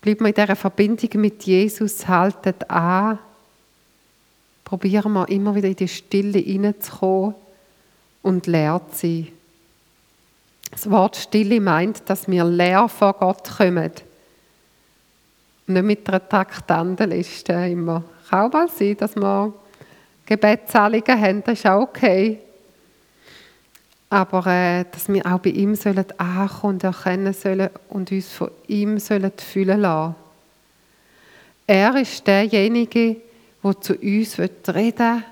Bleiben 0.00 0.20
wir 0.20 0.28
in 0.28 0.34
dieser 0.34 0.56
Verbindung 0.56 1.20
mit 1.20 1.42
Jesus, 1.44 2.06
haltet 2.06 2.68
an. 2.70 3.18
Probieren 4.64 5.12
wir 5.12 5.28
immer 5.28 5.54
wieder 5.54 5.68
in 5.68 5.76
die 5.76 5.88
Stille 5.88 6.38
hineinzukommen 6.38 7.34
und 8.22 8.46
leer 8.46 8.80
zu 8.90 8.98
sein. 8.98 9.28
Das 10.70 10.88
Wort 10.90 11.16
Stille 11.16 11.60
meint, 11.60 12.08
dass 12.08 12.28
wir 12.28 12.44
leer 12.44 12.88
vor 12.88 13.14
Gott 13.14 13.48
kommen 13.56 13.92
nicht 15.66 15.84
mit 15.84 16.08
einer 16.08 16.28
Traktandenliste 16.28 17.52
immer. 17.52 18.04
Kann 18.28 18.46
auch 18.46 18.52
mal 18.52 18.68
sein, 18.68 18.96
dass 18.96 19.16
wir 19.16 19.52
Gebetszahlungen 20.32 21.20
haben, 21.20 21.44
das 21.44 21.58
ist 21.58 21.66
auch 21.66 21.82
okay. 21.82 22.38
Aber 24.08 24.46
äh, 24.46 24.84
dass 24.90 25.08
wir 25.08 25.26
auch 25.26 25.40
bei 25.40 25.50
ihm 25.50 25.74
sollen 25.74 26.06
ankommen 26.18 26.74
und 26.74 26.84
erkennen 26.84 27.34
sollen 27.34 27.68
und 27.90 28.10
uns 28.10 28.32
von 28.32 28.50
ihm 28.66 28.98
sollen 28.98 29.32
fühlen 29.36 29.80
lassen. 29.80 30.14
Er 31.66 31.96
ist 31.96 32.26
derjenige, 32.26 33.16
der 33.62 33.80
zu 33.80 33.94
uns 33.94 34.38
reden 34.38 34.96
will. 34.96 35.24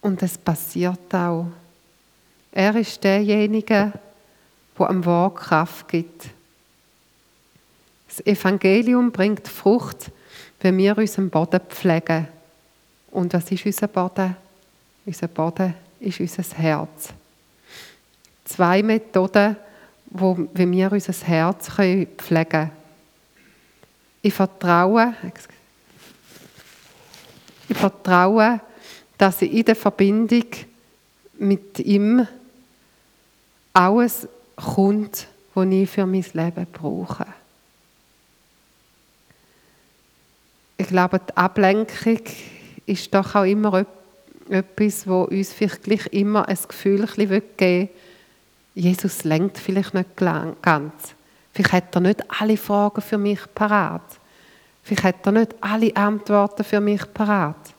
Und 0.00 0.22
es 0.22 0.38
passiert 0.38 1.14
auch. 1.14 1.46
Er 2.52 2.74
ist 2.76 3.04
derjenige, 3.04 3.92
der 4.78 4.90
am 4.90 5.04
Wort 5.04 5.36
Kraft 5.36 5.88
gibt. 5.88 6.30
Das 8.08 8.24
Evangelium 8.26 9.12
bringt 9.12 9.46
Frucht, 9.46 10.10
wenn 10.60 10.78
wir 10.78 10.96
unseren 10.96 11.28
Boden 11.28 11.60
pflegen. 11.68 12.28
Und 13.10 13.32
was 13.32 13.50
ist 13.50 13.66
unser 13.66 13.88
Boden? 13.88 14.36
Unser 15.04 15.28
Boden 15.28 15.74
ist 15.98 16.20
unser 16.20 16.42
Herz. 16.56 17.08
Zwei 18.44 18.82
Methoden, 18.82 19.56
wo, 20.06 20.36
wie 20.54 20.70
wir 20.70 20.92
unser 20.92 21.12
Herz 21.26 21.68
pflegen 21.68 22.16
können. 22.16 22.70
Ich 24.22 24.34
vertraue, 24.34 25.14
ich 27.68 27.76
vertraue, 27.76 28.60
dass 29.16 29.42
ich 29.42 29.52
in 29.52 29.64
der 29.64 29.76
Verbindung 29.76 30.46
mit 31.38 31.78
ihm 31.78 32.26
alles 33.72 34.28
kommt, 34.56 35.26
was 35.54 35.68
ich 35.68 35.88
für 35.88 36.06
mein 36.06 36.24
Leben 36.34 36.66
brauche. 36.72 37.26
ich 40.80 40.88
glaube, 40.88 41.20
die 41.20 41.36
Ablenkung 41.36 42.20
ist 42.90 43.14
doch 43.14 43.34
auch 43.34 43.44
immer 43.44 43.84
etwas, 44.48 45.06
wo 45.06 45.22
uns 45.22 45.52
vielleicht 45.52 46.08
immer 46.08 46.48
ein 46.48 46.58
Gefühl 46.68 47.06
geben 47.06 47.42
will, 47.58 47.88
Jesus 48.74 49.24
lenkt 49.24 49.58
vielleicht 49.58 49.94
nicht 49.94 50.16
ganz. 50.16 50.92
Vielleicht 51.52 51.72
hat 51.72 51.94
er 51.94 52.00
nicht 52.00 52.22
alle 52.40 52.56
Fragen 52.56 53.00
für 53.00 53.18
mich 53.18 53.40
parat. 53.54 54.02
Vielleicht 54.82 55.04
hat 55.04 55.26
er 55.26 55.32
nicht 55.32 55.54
alle 55.60 55.94
Antworten 55.96 56.64
für 56.64 56.80
mich 56.80 57.02
parat. 57.12 57.74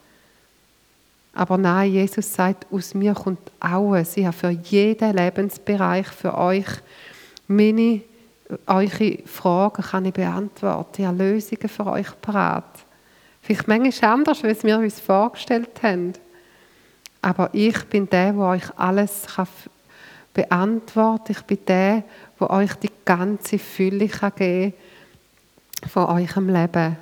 Aber 1.34 1.58
nein, 1.58 1.92
Jesus 1.92 2.34
sagt, 2.34 2.68
aus 2.72 2.94
mir 2.94 3.14
kommt 3.14 3.52
alles. 3.60 4.18
Ich 4.18 4.26
habe 4.26 4.36
für 4.36 4.50
jeden 4.50 5.16
Lebensbereich 5.16 6.08
für 6.08 6.38
euch 6.38 6.68
meine 7.48 8.02
eure 8.68 9.18
Fragen 9.26 9.82
kann 9.82 10.06
ich 10.06 10.14
beantworten. 10.14 11.02
Ich 11.02 11.08
habe 11.08 11.18
Lösungen 11.18 11.70
für 11.70 11.88
euch 11.88 12.22
parat. 12.22 12.86
Vielleicht 13.42 13.68
manchmal 13.68 14.12
anders, 14.12 14.44
als 14.44 14.64
wir 14.64 14.78
uns 14.78 15.00
vorgestellt 15.00 15.82
haben. 15.82 16.14
Aber 17.22 17.50
ich 17.54 17.84
bin 17.86 18.10
der, 18.10 18.34
der 18.34 18.42
euch 18.42 18.78
alles 18.78 19.28
beantworten 20.34 21.34
kann. 21.34 21.36
Ich 21.36 21.42
bin 21.44 21.66
der, 21.68 22.04
der 22.40 22.50
euch 22.50 22.74
die 22.76 22.92
ganze 23.06 23.60
Fülle 23.60 24.08
kann 24.08 24.74
von 25.90 26.06
eurem 26.06 26.50
Leben. 26.50 26.98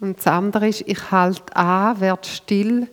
Und 0.00 0.18
das 0.18 0.26
andere 0.28 0.68
ist, 0.68 0.84
ich 0.86 1.10
halte 1.10 1.54
an, 1.56 2.00
werde 2.00 2.28
still 2.28 2.88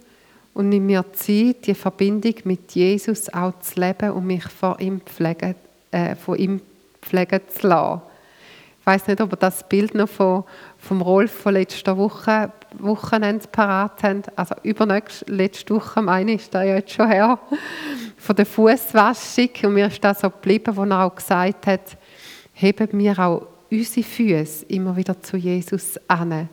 und 0.54 0.70
nehme 0.70 0.86
mir 0.86 1.14
Zeit, 1.14 1.68
die 1.68 1.76
Verbindung 1.76 2.34
mit 2.46 2.72
Jesus 2.72 3.32
auch 3.32 3.60
zu 3.60 3.80
leben 3.80 4.12
und 4.12 4.26
mich 4.26 4.46
von 4.46 4.80
ihm 4.80 5.02
pflegen, 5.02 5.56
äh, 5.92 6.16
von 6.16 6.38
ihm 6.38 6.62
pflegen 7.02 7.42
zu 7.48 7.68
lassen. 7.68 8.02
Ich 8.80 8.86
weiß 8.88 9.08
nicht, 9.08 9.22
ob 9.22 9.34
ihr 9.34 9.38
das 9.38 9.68
Bild 9.68 9.94
noch 9.94 10.10
von, 10.10 10.44
vom 10.86 11.02
Rolf 11.02 11.32
von 11.32 11.54
letzter 11.54 11.98
Woche 11.98 12.52
Wochenende 12.78 13.48
parat 13.48 14.04
haben. 14.04 14.22
Also 14.36 14.54
übernächste 14.62 15.26
letzte 15.32 15.74
Woche, 15.74 16.02
meine 16.02 16.34
ich, 16.34 16.44
ist 16.44 16.54
da 16.54 16.64
jetzt 16.64 16.92
schon 16.92 17.10
her, 17.10 17.40
von 18.18 18.36
der 18.36 18.46
Fußwaschung. 18.46 19.50
Und 19.64 19.74
mir 19.74 19.88
ist 19.88 20.04
das 20.04 20.22
so 20.22 20.30
geblieben, 20.30 20.76
wo 20.76 20.84
er 20.84 21.06
auch 21.06 21.16
gesagt 21.16 21.66
hat, 21.66 21.98
heben 22.54 23.00
wir 23.00 23.18
auch 23.18 23.48
unsere 23.72 24.06
Füße 24.06 24.66
immer 24.68 24.96
wieder 24.96 25.20
zu 25.22 25.38
Jesus 25.38 26.00
an. 26.08 26.50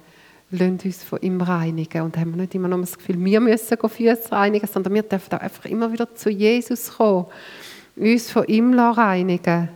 Lassen 0.51 0.79
uns 0.83 1.05
von 1.05 1.21
ihm 1.21 1.41
reinigen. 1.41 2.03
Und 2.03 2.17
haben 2.17 2.31
wir 2.31 2.43
nicht 2.43 2.55
immer 2.55 2.69
noch 2.69 2.81
das 2.81 2.97
Gefühl, 2.97 3.23
wir 3.23 3.41
müssen 3.41 3.77
Füße 3.77 4.33
reinigen, 4.33 4.67
sondern 4.67 4.95
wir 4.95 5.03
dürfen 5.03 5.35
auch 5.35 5.41
einfach 5.41 5.67
immer 5.67 5.93
wieder 5.93 6.15
zu 6.15 6.31
Jesus 6.31 6.97
kommen, 6.97 7.27
uns 7.97 8.31
von 8.31 8.47
ihm 8.47 8.79
reinigen 8.79 9.69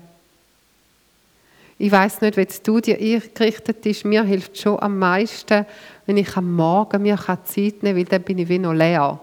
ich 1.79 1.93
weiß 1.93 2.23
nicht, 2.23 2.37
wie 2.37 2.47
es 2.49 2.63
du 2.63 2.81
dir 2.81 2.97
eingerichtet 2.99 3.85
ist. 3.85 4.05
Mir 4.05 4.25
hilft 4.25 4.59
schon 4.59 4.81
am 4.81 4.99
meisten, 4.99 5.67
wenn 6.07 6.17
ich 6.17 6.37
am 6.37 6.55
Morgen 6.55 7.03
mir 7.03 7.19
Zeit 7.19 7.47
nehmen 7.55 7.83
kann, 7.83 7.97
weil 7.97 8.05
dann 8.05 8.23
bin 8.23 8.39
ich 8.39 8.49
wie 8.49 8.59
noch 8.59 8.73
leer. 8.73 9.21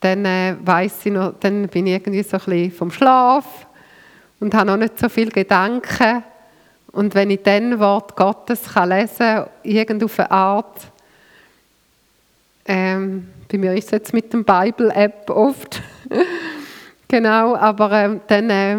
Dann 0.00 0.24
äh, 0.24 0.56
weiß 0.60 1.06
ich 1.06 1.12
noch, 1.12 1.34
dann 1.38 1.68
bin 1.68 1.86
ich 1.86 1.92
irgendwie 1.92 2.22
so 2.22 2.38
ein 2.38 2.44
bisschen 2.44 2.72
vom 2.72 2.90
Schlaf 2.90 3.44
und 4.40 4.54
habe 4.54 4.66
noch 4.66 4.76
nicht 4.78 4.98
so 4.98 5.08
viele 5.08 5.30
Gedanken. 5.30 6.24
Und 6.92 7.14
wenn 7.14 7.30
ich 7.30 7.42
dann 7.42 7.78
Wort 7.78 8.16
Gottes 8.16 8.74
kann 8.74 8.88
lesen 8.88 9.44
kann, 9.62 10.02
auf 10.02 10.18
eine 10.18 10.30
Art, 10.30 10.80
ähm, 12.64 13.28
bei 13.50 13.58
mir 13.58 13.74
ist 13.74 13.86
es 13.86 13.90
jetzt 13.90 14.14
mit 14.14 14.32
dem 14.32 14.44
Bible-App 14.44 15.28
oft, 15.28 15.82
genau, 17.08 17.54
aber 17.54 17.92
ähm, 17.92 18.20
dann 18.26 18.50
äh, 18.50 18.76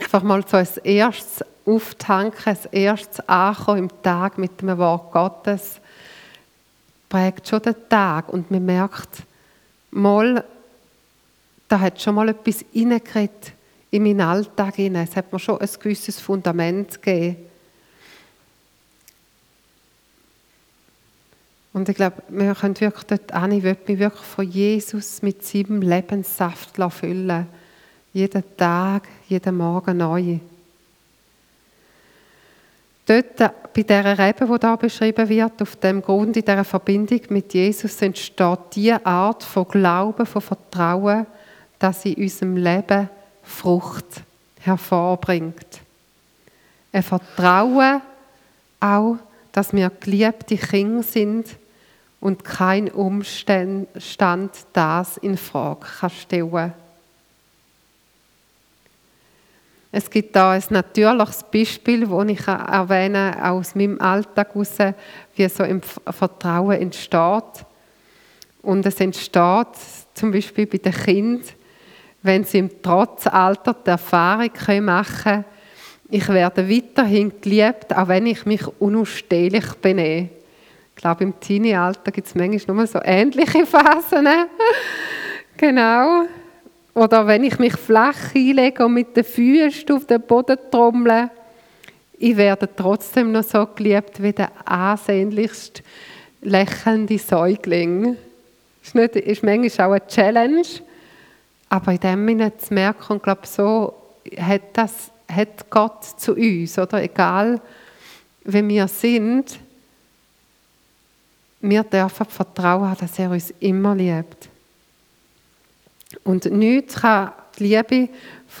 einfach 0.00 0.22
mal 0.22 0.46
so 0.46 0.56
als 0.56 0.76
erstes 0.78 1.44
auftanken, 1.66 2.42
als 2.44 2.66
erstes 2.66 3.28
ankommen 3.28 3.78
im 3.78 4.02
Tag 4.02 4.38
mit 4.38 4.60
dem 4.60 4.76
Wort 4.78 5.12
Gottes, 5.12 5.80
prägt 7.08 7.48
schon 7.48 7.62
den 7.62 7.76
Tag 7.88 8.28
und 8.28 8.50
man 8.50 8.64
merkt, 8.64 9.22
mal, 9.90 10.44
da 11.68 11.80
hat 11.80 12.00
schon 12.00 12.16
mal 12.16 12.28
etwas 12.28 12.64
reingeredet 12.74 13.52
in 13.90 14.02
meinen 14.02 14.20
Alltag. 14.20 14.78
Es 14.78 15.16
hat 15.16 15.32
mir 15.32 15.38
schon 15.38 15.60
ein 15.60 15.68
gewisses 15.80 16.20
Fundament 16.20 17.00
gegeben. 17.00 17.36
Und 21.72 21.88
ich 21.88 21.96
glaube, 21.96 22.22
wir 22.28 22.54
können 22.54 22.80
wirklich 22.80 23.04
dort 23.04 23.32
an, 23.32 23.50
ich 23.50 23.62
will 23.64 23.76
mich 23.86 23.98
wirklich 23.98 24.24
von 24.24 24.48
Jesus 24.48 25.22
mit 25.22 25.44
seinem 25.44 25.82
Lebenssaft 25.82 26.76
füllen. 26.90 27.46
Jeden 28.14 28.44
Tag, 28.56 29.08
jeden 29.26 29.56
Morgen 29.56 29.96
neu. 29.96 30.38
Dort, 33.04 33.36
bei 33.74 33.82
dieser 33.82 34.16
Rebe, 34.16 34.46
die 34.46 34.66
hier 34.66 34.76
beschrieben 34.76 35.28
wird, 35.28 35.60
auf 35.60 35.74
dem 35.74 36.00
Grund, 36.00 36.36
in 36.36 36.44
dieser 36.44 36.62
Verbindung 36.62 37.20
mit 37.30 37.52
Jesus, 37.52 38.00
entsteht 38.00 38.58
diese 38.72 39.04
Art 39.04 39.42
von 39.42 39.66
Glauben, 39.66 40.26
von 40.26 40.40
Vertrauen, 40.40 41.26
dass 41.80 42.04
in 42.04 42.14
unserem 42.14 42.56
Leben 42.56 43.10
Frucht 43.42 44.22
hervorbringt. 44.60 45.80
Ein 46.92 47.02
Vertrauen 47.02 48.00
auch, 48.78 49.16
dass 49.50 49.72
wir 49.72 49.90
geliebte 49.90 50.56
Kinder 50.56 51.02
sind 51.02 51.48
und 52.20 52.44
kein 52.44 52.92
Umstand 52.92 53.88
das 54.72 55.16
in 55.16 55.36
Frage 55.36 55.80
kann 55.98 56.10
stellen 56.10 56.74
Es 59.96 60.10
gibt 60.10 60.34
da 60.34 60.50
ein 60.50 60.62
natürliches 60.70 61.44
Beispiel, 61.44 62.04
das 62.04 62.28
ich 62.28 62.48
erwähne 62.48 63.36
aus 63.40 63.76
meinem 63.76 64.00
Alltag 64.00 64.48
heraus, 64.52 64.76
wie 65.36 65.48
so 65.48 65.62
im 65.62 65.80
Vertrauen 65.82 66.80
entsteht. 66.80 67.64
Und 68.62 68.84
es 68.84 68.98
entsteht 68.98 69.68
zum 70.14 70.32
Beispiel 70.32 70.66
bei 70.66 70.78
den 70.78 70.92
Kindern, 70.92 71.44
wenn 72.24 72.42
sie 72.42 72.58
im 72.58 72.82
Trotzalter 72.82 73.76
die 73.86 73.90
Erfahrung 73.90 74.50
machen 74.84 75.22
können, 75.22 75.44
ich 76.10 76.28
werde 76.28 76.68
weiterhin 76.68 77.40
geliebt, 77.40 77.96
auch 77.96 78.08
wenn 78.08 78.26
ich 78.26 78.44
mich 78.46 78.66
unausstehlich 78.80 79.74
benehme. 79.74 80.28
Ich 80.96 81.02
glaube, 81.02 81.22
im 81.22 81.38
Teenie-Alter 81.38 82.10
gibt 82.10 82.26
es 82.26 82.34
manchmal 82.34 82.76
nur 82.76 82.86
so 82.88 82.98
ähnliche 83.00 83.64
Phasen. 83.66 84.26
genau. 85.56 86.24
Oder 86.94 87.26
wenn 87.26 87.42
ich 87.42 87.58
mich 87.58 87.74
flach 87.74 88.30
hinlege 88.32 88.86
und 88.86 88.94
mit 88.94 89.16
den 89.16 89.24
Füßen 89.24 89.90
auf 89.90 90.06
den 90.06 90.22
Boden 90.22 90.56
trommle, 90.70 91.30
ich 92.18 92.36
werde 92.36 92.68
trotzdem 92.74 93.32
noch 93.32 93.42
so 93.42 93.66
geliebt 93.66 94.22
wie 94.22 94.32
der 94.32 94.50
ansehnlichst 94.64 95.82
lächelnde 96.42 97.18
Säugling. 97.18 98.16
Ist, 98.82 98.94
ist 98.94 99.42
manchmal 99.42 99.88
auch 99.88 99.92
eine 99.92 100.06
Challenge, 100.06 100.62
aber 101.68 101.92
in 101.92 102.00
dem 102.00 102.28
Sinne 102.28 102.56
zu 102.56 102.72
merken, 102.72 103.14
und 103.14 103.22
glaube 103.22 103.46
so 103.46 103.94
hat, 104.38 104.62
das, 104.74 105.10
hat 105.28 105.68
Gott 105.70 106.04
zu 106.04 106.34
uns, 106.34 106.78
oder 106.78 107.02
egal 107.02 107.60
wie 108.44 108.68
wir 108.68 108.86
sind, 108.86 109.58
wir 111.60 111.82
dürfen 111.82 112.26
Vertrauen 112.26 112.94
dass 113.00 113.18
er 113.18 113.30
uns 113.30 113.52
immer 113.58 113.94
liebt. 113.94 114.50
Und 116.22 116.44
nichts 116.46 116.96
kann 116.96 117.32
die 117.58 117.64
Liebe 117.64 118.08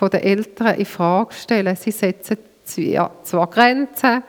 der 0.00 0.24
Eltern 0.24 0.74
in 0.74 0.86
Frage 0.86 1.34
stellen. 1.34 1.76
Sie 1.76 1.90
setzen 1.90 2.38
zwar 2.64 3.46
Grenzen, 3.48 4.22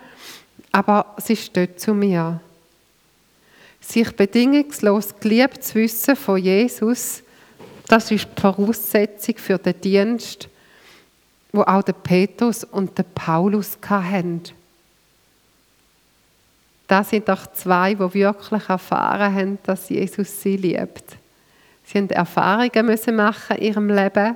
aber 0.71 1.15
sie 1.17 1.35
steht 1.35 1.79
zu 1.79 1.93
mir. 1.93 2.39
Sich 3.79 4.15
bedingungslos 4.15 5.15
geliebt 5.19 5.63
zu 5.63 5.75
wissen 5.75 6.15
von 6.15 6.37
Jesus, 6.37 7.23
das 7.87 8.09
ist 8.11 8.27
die 8.35 8.41
Voraussetzung 8.41 9.37
für 9.37 9.57
den 9.57 9.79
Dienst, 9.79 10.49
wo 11.51 11.61
auch 11.61 11.83
der 11.83 11.93
Petrus 11.93 12.63
und 12.63 12.97
der 12.97 13.03
Paulus 13.03 13.77
hatten. 13.87 14.41
Das 16.87 17.09
sind 17.09 17.29
doch 17.29 17.51
zwei, 17.53 17.93
die 17.93 18.13
wirklich 18.13 18.69
erfahren 18.69 19.33
haben, 19.33 19.57
dass 19.63 19.89
Jesus 19.89 20.41
sie 20.41 20.57
liebt. 20.57 21.17
Sie 21.85 21.97
haben 21.97 22.09
Erfahrungen 22.09 22.85
müssen 22.85 23.15
machen 23.15 23.57
in 23.57 23.63
ihrem 23.63 23.89
Leben, 23.89 24.35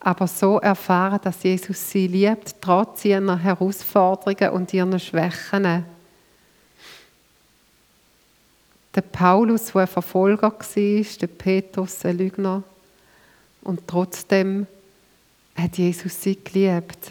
aber 0.00 0.26
so 0.26 0.60
erfahren, 0.60 1.20
dass 1.22 1.42
Jesus 1.42 1.90
sie 1.90 2.06
liebt, 2.06 2.56
trotz 2.60 3.04
ihrer 3.04 3.38
Herausforderungen 3.38 4.50
und 4.50 4.72
ihren 4.72 5.00
Schwächen. 5.00 5.84
Der 8.94 9.00
Paulus, 9.00 9.72
der 9.72 9.82
ein 9.82 9.86
Verfolger 9.88 10.52
war, 10.52 11.18
der 11.20 11.26
Petrus, 11.26 12.04
ein 12.04 12.18
Lügner. 12.18 12.62
Und 13.62 13.80
trotzdem 13.86 14.66
hat 15.56 15.76
Jesus 15.76 16.22
sie 16.22 16.38
geliebt. 16.42 17.10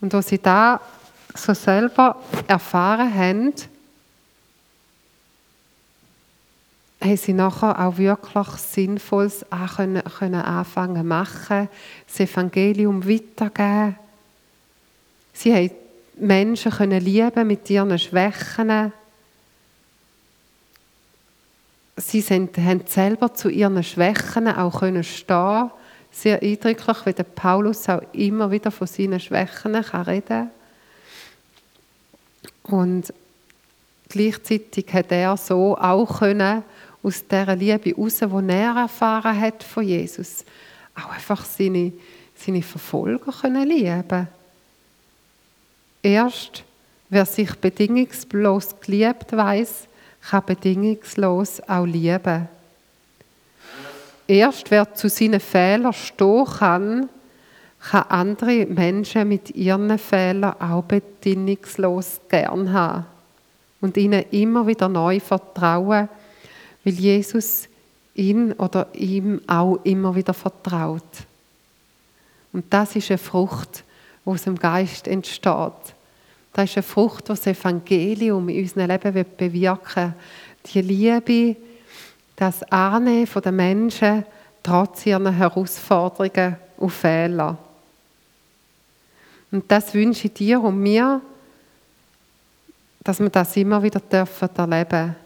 Und 0.00 0.14
als 0.14 0.28
sie 0.28 0.38
da 0.38 0.80
so 1.34 1.52
selber 1.52 2.22
erfahren 2.46 3.12
haben, 3.12 3.54
haben 7.04 7.16
sie 7.16 7.32
nachher 7.32 7.78
auch 7.78 7.98
wirklich 7.98 8.48
Sinnvolles 8.56 9.44
können, 9.76 10.02
können 10.18 10.40
anfangen 10.40 11.06
machen, 11.06 11.68
das 12.06 12.20
Evangelium 12.20 13.06
weitergeben. 13.06 13.96
Sie 15.32 15.54
haben 15.54 15.70
Menschen 16.16 16.72
können 16.72 17.04
lieben 17.04 17.46
mit 17.46 17.68
ihren 17.68 17.98
Schwächen. 17.98 18.92
Sie 21.96 22.20
sind, 22.20 22.56
haben 22.58 22.82
selber 22.86 23.34
zu 23.34 23.48
ihren 23.48 23.82
Schwächen 23.82 24.48
auch 24.48 24.80
können 24.80 25.04
stehen 25.04 25.70
Sehr 26.10 26.42
eindrücklich, 26.42 27.06
wie 27.06 27.12
der 27.12 27.24
Paulus 27.24 27.88
auch 27.88 28.02
immer 28.12 28.50
wieder 28.50 28.70
von 28.70 28.86
seinen 28.86 29.20
Schwächen 29.20 29.82
kann 29.82 30.02
reden. 30.02 30.50
Und 32.62 33.12
gleichzeitig 34.08 34.86
hat 34.92 35.12
er 35.12 35.36
so 35.36 35.76
auch 35.76 36.20
können, 36.20 36.62
aus 37.04 37.24
dieser 37.26 37.54
Liebe 37.54 37.90
heraus, 37.90 38.18
die 38.18 38.52
er 38.52 38.76
erfahren 38.76 39.38
hat 39.40 39.62
von 39.62 39.84
Jesus, 39.84 40.44
auch 40.96 41.10
einfach 41.10 41.44
seine, 41.44 41.92
seine 42.34 42.62
Verfolger 42.62 43.32
können 43.32 43.68
lieben 43.68 44.28
Erst 46.02 46.64
wer 47.08 47.24
sich 47.24 47.54
bedingungslos 47.54 48.74
geliebt 48.80 49.32
weiß, 49.32 49.88
kann 50.28 50.44
bedingungslos 50.44 51.62
auch 51.66 51.86
lieben. 51.86 52.48
Erst 54.26 54.70
wer 54.70 54.92
zu 54.94 55.08
seinen 55.08 55.40
Fehlern 55.40 55.92
stehen 55.92 56.44
kann, 56.44 57.08
kann 57.90 58.04
andere 58.08 58.66
Menschen 58.66 59.28
mit 59.28 59.50
ihren 59.54 59.98
Fehlern 59.98 60.60
auch 60.60 60.82
bedingungslos 60.82 62.20
gern 62.28 62.72
haben 62.72 63.06
und 63.80 63.96
ihnen 63.96 64.24
immer 64.30 64.66
wieder 64.66 64.88
neu 64.88 65.20
vertrauen, 65.20 66.08
weil 66.84 66.94
Jesus 66.94 67.68
ihn 68.14 68.52
oder 68.52 68.88
ihm 68.94 69.40
auch 69.46 69.80
immer 69.84 70.14
wieder 70.14 70.34
vertraut. 70.34 71.02
Und 72.52 72.72
das 72.72 72.94
ist 72.94 73.10
eine 73.10 73.18
Frucht, 73.18 73.82
die 74.24 74.30
aus 74.30 74.42
dem 74.42 74.58
Geist 74.58 75.08
entsteht. 75.08 75.72
Das 76.52 76.70
ist 76.70 76.76
eine 76.76 76.82
Frucht, 76.84 77.24
die 77.24 77.32
das 77.32 77.46
Evangelium 77.46 78.48
in 78.48 78.62
unserem 78.62 78.88
Leben 78.88 79.26
bewirken 79.36 80.14
will. 80.14 80.72
Die 80.72 80.80
Liebe, 80.80 81.56
das 82.36 82.62
Annehmen 82.64 83.42
der 83.42 83.52
Menschen 83.52 84.24
trotz 84.62 85.04
ihrer 85.06 85.32
Herausforderungen 85.32 86.56
und 86.78 86.90
Fehler. 86.90 87.58
Und 89.50 89.70
das 89.70 89.92
wünsche 89.94 90.26
ich 90.26 90.34
dir 90.34 90.60
und 90.60 90.80
mir, 90.80 91.20
dass 93.02 93.20
wir 93.20 93.28
das 93.28 93.56
immer 93.56 93.82
wieder 93.82 94.00
dürfen 94.00 94.48
erleben 94.56 95.16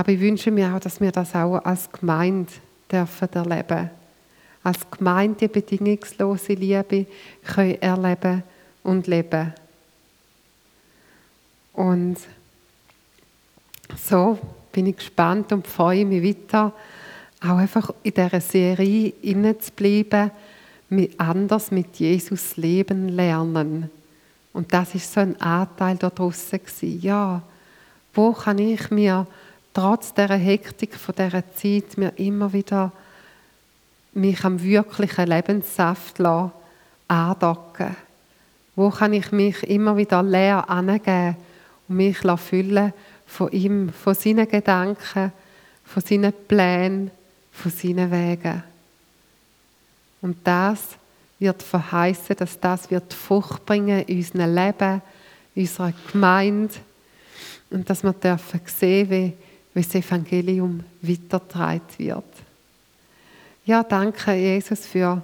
Aber 0.00 0.12
ich 0.12 0.20
wünsche 0.20 0.50
mir 0.50 0.74
auch, 0.74 0.80
dass 0.80 0.98
wir 0.98 1.12
das 1.12 1.34
auch 1.34 1.58
als 1.58 1.92
Gemeinde 1.92 2.50
dürfen 2.90 3.28
erleben 3.34 3.90
Als 4.62 4.90
Gemeinde 4.90 5.36
die 5.40 5.48
bedingungslose 5.48 6.54
Liebe 6.54 7.04
können 7.44 7.82
erleben 7.82 8.42
und 8.82 9.06
leben. 9.06 9.52
Und 11.74 12.16
so 13.94 14.38
bin 14.72 14.86
ich 14.86 14.96
gespannt 14.96 15.52
und 15.52 15.66
freue 15.66 16.06
mich 16.06 16.24
weiter, 16.24 16.72
auch 17.42 17.58
einfach 17.58 17.90
in 18.02 18.14
dieser 18.14 18.40
Serie 18.40 19.12
zu 19.58 19.72
bleiben 19.72 20.30
anders 21.18 21.70
mit 21.70 21.96
Jesus 21.96 22.56
leben 22.56 23.10
lernen. 23.10 23.90
Und 24.54 24.72
das 24.72 24.94
ist 24.94 25.12
so 25.12 25.20
ein 25.20 25.38
Anteil 25.42 25.98
da 25.98 26.08
draussen 26.08 26.60
Ja, 26.80 27.42
wo 28.14 28.32
kann 28.32 28.56
ich 28.56 28.90
mir 28.90 29.26
trotz 29.72 30.14
der 30.14 30.30
Hektik 30.30 30.96
von 30.96 31.14
dieser 31.14 31.54
Zeit 31.54 31.96
mir 31.96 32.12
immer 32.16 32.52
wieder 32.52 32.92
mich 34.12 34.44
am 34.44 34.62
wirklichen 34.62 35.26
Lebenssaft 35.28 36.20
andocken 37.08 37.96
Wo 38.74 38.90
kann 38.90 39.12
ich 39.12 39.30
mich 39.32 39.62
immer 39.64 39.96
wieder 39.96 40.22
leer 40.22 40.68
angeben 40.68 41.36
und 41.88 41.96
mich 41.96 42.18
füllen 42.18 42.92
von 43.26 43.50
ihm, 43.52 43.92
von 43.92 44.14
seinen 44.14 44.48
Gedanken, 44.48 45.32
von 45.84 46.02
seinen 46.02 46.32
Plänen, 46.48 47.10
von 47.52 47.70
seinen 47.70 48.10
Wegen. 48.10 48.62
Und 50.22 50.36
das 50.44 50.80
wird 51.38 51.62
verheißen, 51.62 52.36
dass 52.36 52.58
das 52.60 52.90
wird 52.90 53.14
Frucht 53.14 53.64
bringen 53.64 54.02
in 54.02 54.18
unserem 54.18 54.54
Leben, 54.54 55.02
in 55.54 55.62
unserer 55.62 55.92
Gemeinde 56.12 56.74
und 57.70 57.88
dass 57.88 58.02
wir 58.02 58.12
dürfen 58.12 58.60
sehen, 58.66 59.10
wie, 59.10 59.32
wie 59.74 59.82
das 59.82 59.94
Evangelium 59.94 60.82
weitergetragen 61.02 61.82
wird. 61.98 62.24
Ja, 63.64 63.82
danke 63.82 64.34
Jesus 64.34 64.86
für 64.86 65.22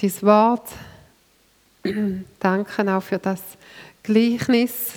dein 0.00 0.22
Wort. 0.22 0.68
danke 2.38 2.94
auch 2.94 3.02
für 3.02 3.18
das 3.18 3.40
Gleichnis, 4.02 4.92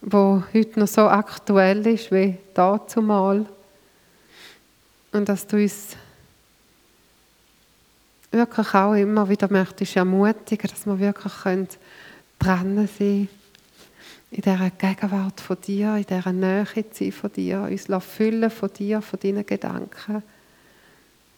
wo 0.00 0.42
heute 0.54 0.80
noch 0.80 0.88
so 0.88 1.08
aktuell 1.08 1.86
ist 1.86 2.10
wie 2.10 2.36
dazumal. 2.54 3.44
Und 5.12 5.28
dass 5.28 5.46
du 5.46 5.56
uns 5.56 5.96
wirklich 8.30 8.74
auch 8.74 8.94
immer 8.94 9.28
wieder 9.28 9.50
möchtest 9.50 9.96
ermutigen, 9.96 10.70
dass 10.70 10.86
wir 10.86 10.98
wirklich 10.98 11.32
dran 12.38 12.76
sein 12.76 12.86
können, 12.98 13.28
in 14.30 14.42
dieser 14.42 14.70
Gegenwart 14.70 15.40
von 15.40 15.56
dir, 15.60 15.96
in 15.96 16.04
dieser 16.04 16.32
Nähe 16.32 16.66
sein 16.92 17.12
von 17.12 17.32
dir, 17.32 17.62
uns 17.62 17.86
füllen 18.04 18.50
von 18.50 18.72
dir, 18.72 19.00
von 19.00 19.20
deinen 19.20 19.46
Gedanken. 19.46 20.22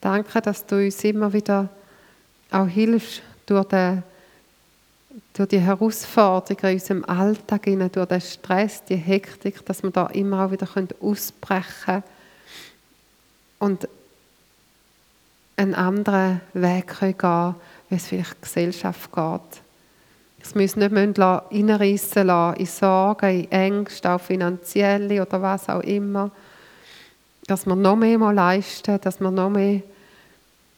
Danke, 0.00 0.40
dass 0.40 0.64
du 0.64 0.76
uns 0.76 1.04
immer 1.04 1.32
wieder 1.32 1.68
auch 2.50 2.66
hilfst 2.66 3.22
durch, 3.46 3.66
den, 3.66 4.02
durch 5.34 5.48
die 5.48 5.60
Herausforderungen 5.60 6.64
in 6.64 6.74
unserem 6.74 7.04
Alltag, 7.04 7.64
durch 7.64 8.08
den 8.08 8.20
Stress, 8.20 8.84
die 8.84 8.96
Hektik, 8.96 9.64
dass 9.66 9.82
wir 9.82 9.90
da 9.90 10.06
immer 10.06 10.46
auch 10.46 10.50
wieder 10.50 10.68
ausbrechen 11.00 11.84
können 11.84 12.02
und 13.58 13.88
einen 15.56 15.74
anderen 15.74 16.40
Weg 16.54 16.98
gehen 17.00 17.18
können, 17.18 17.54
wie 17.88 17.96
es 17.96 18.06
vielleicht 18.06 18.36
die 18.36 18.42
Gesellschaft 18.42 19.12
geht. 19.12 19.67
Dass 20.40 20.54
wir 20.54 20.62
uns 20.62 20.76
nicht 20.76 21.18
reinreissen 21.18 22.26
lassen 22.26 22.60
in 22.60 22.66
Sorgen, 22.66 23.40
in 23.40 23.50
Ängste, 23.50 24.10
auch 24.10 24.20
finanzielle 24.20 25.22
oder 25.22 25.42
was 25.42 25.68
auch 25.68 25.80
immer. 25.80 26.30
Dass 27.46 27.66
wir 27.66 27.74
noch 27.74 27.96
mehr 27.96 28.18
leisten 28.32 29.00
dass 29.00 29.20
wir 29.20 29.30
noch 29.30 29.50
mehr 29.50 29.82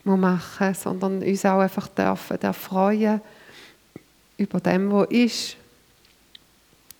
machen 0.05 0.68
müssen, 0.68 0.83
sondern 0.83 1.23
uns 1.23 1.44
auch 1.44 1.61
einfach 1.61 1.88
dürfen 1.88 2.40
erfreuen 2.40 3.20
über 4.38 4.61
dem, 4.61 4.90
was 4.90 5.11
ist. 5.11 5.57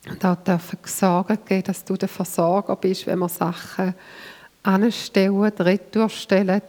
Und 0.09 0.25
auch 0.25 0.37
dürfen 0.37 0.79
Sorgen 0.85 1.39
geben, 1.45 1.65
dass 1.65 1.85
du 1.85 1.97
der 1.97 2.09
Versorger 2.09 2.77
bist, 2.77 3.07
wenn 3.07 3.19
wir 3.19 3.29
Sachen 3.29 3.95
anstellen, 4.63 5.43
retour 5.43 6.09
stellen. 6.09 6.63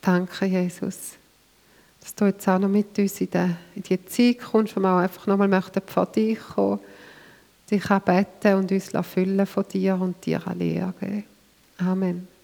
Danke, 0.00 0.46
Jesus, 0.46 1.17
dass 2.00 2.14
du 2.14 2.26
jetzt 2.26 2.48
auch 2.48 2.58
noch 2.58 2.68
mit 2.68 2.98
uns 2.98 3.20
in 3.20 3.28
die, 3.30 3.54
in 3.74 4.06
Zeit 4.06 4.38
kommst, 4.38 4.76
wo 4.76 4.80
wir 4.80 4.94
auch 4.94 4.98
einfach 4.98 5.26
nochmal 5.26 5.48
möchten 5.48 5.82
vor 5.86 6.06
dich 6.06 6.38
kommen, 6.38 6.80
dich 7.70 7.90
anbeten 7.90 8.54
und 8.54 8.72
uns 8.72 8.90
füllen 9.06 9.46
von 9.46 9.64
dir 9.68 10.00
und 10.00 10.24
dir 10.24 10.46
alle 10.46 10.92
geben. 11.00 11.24
Amen. 11.78 12.37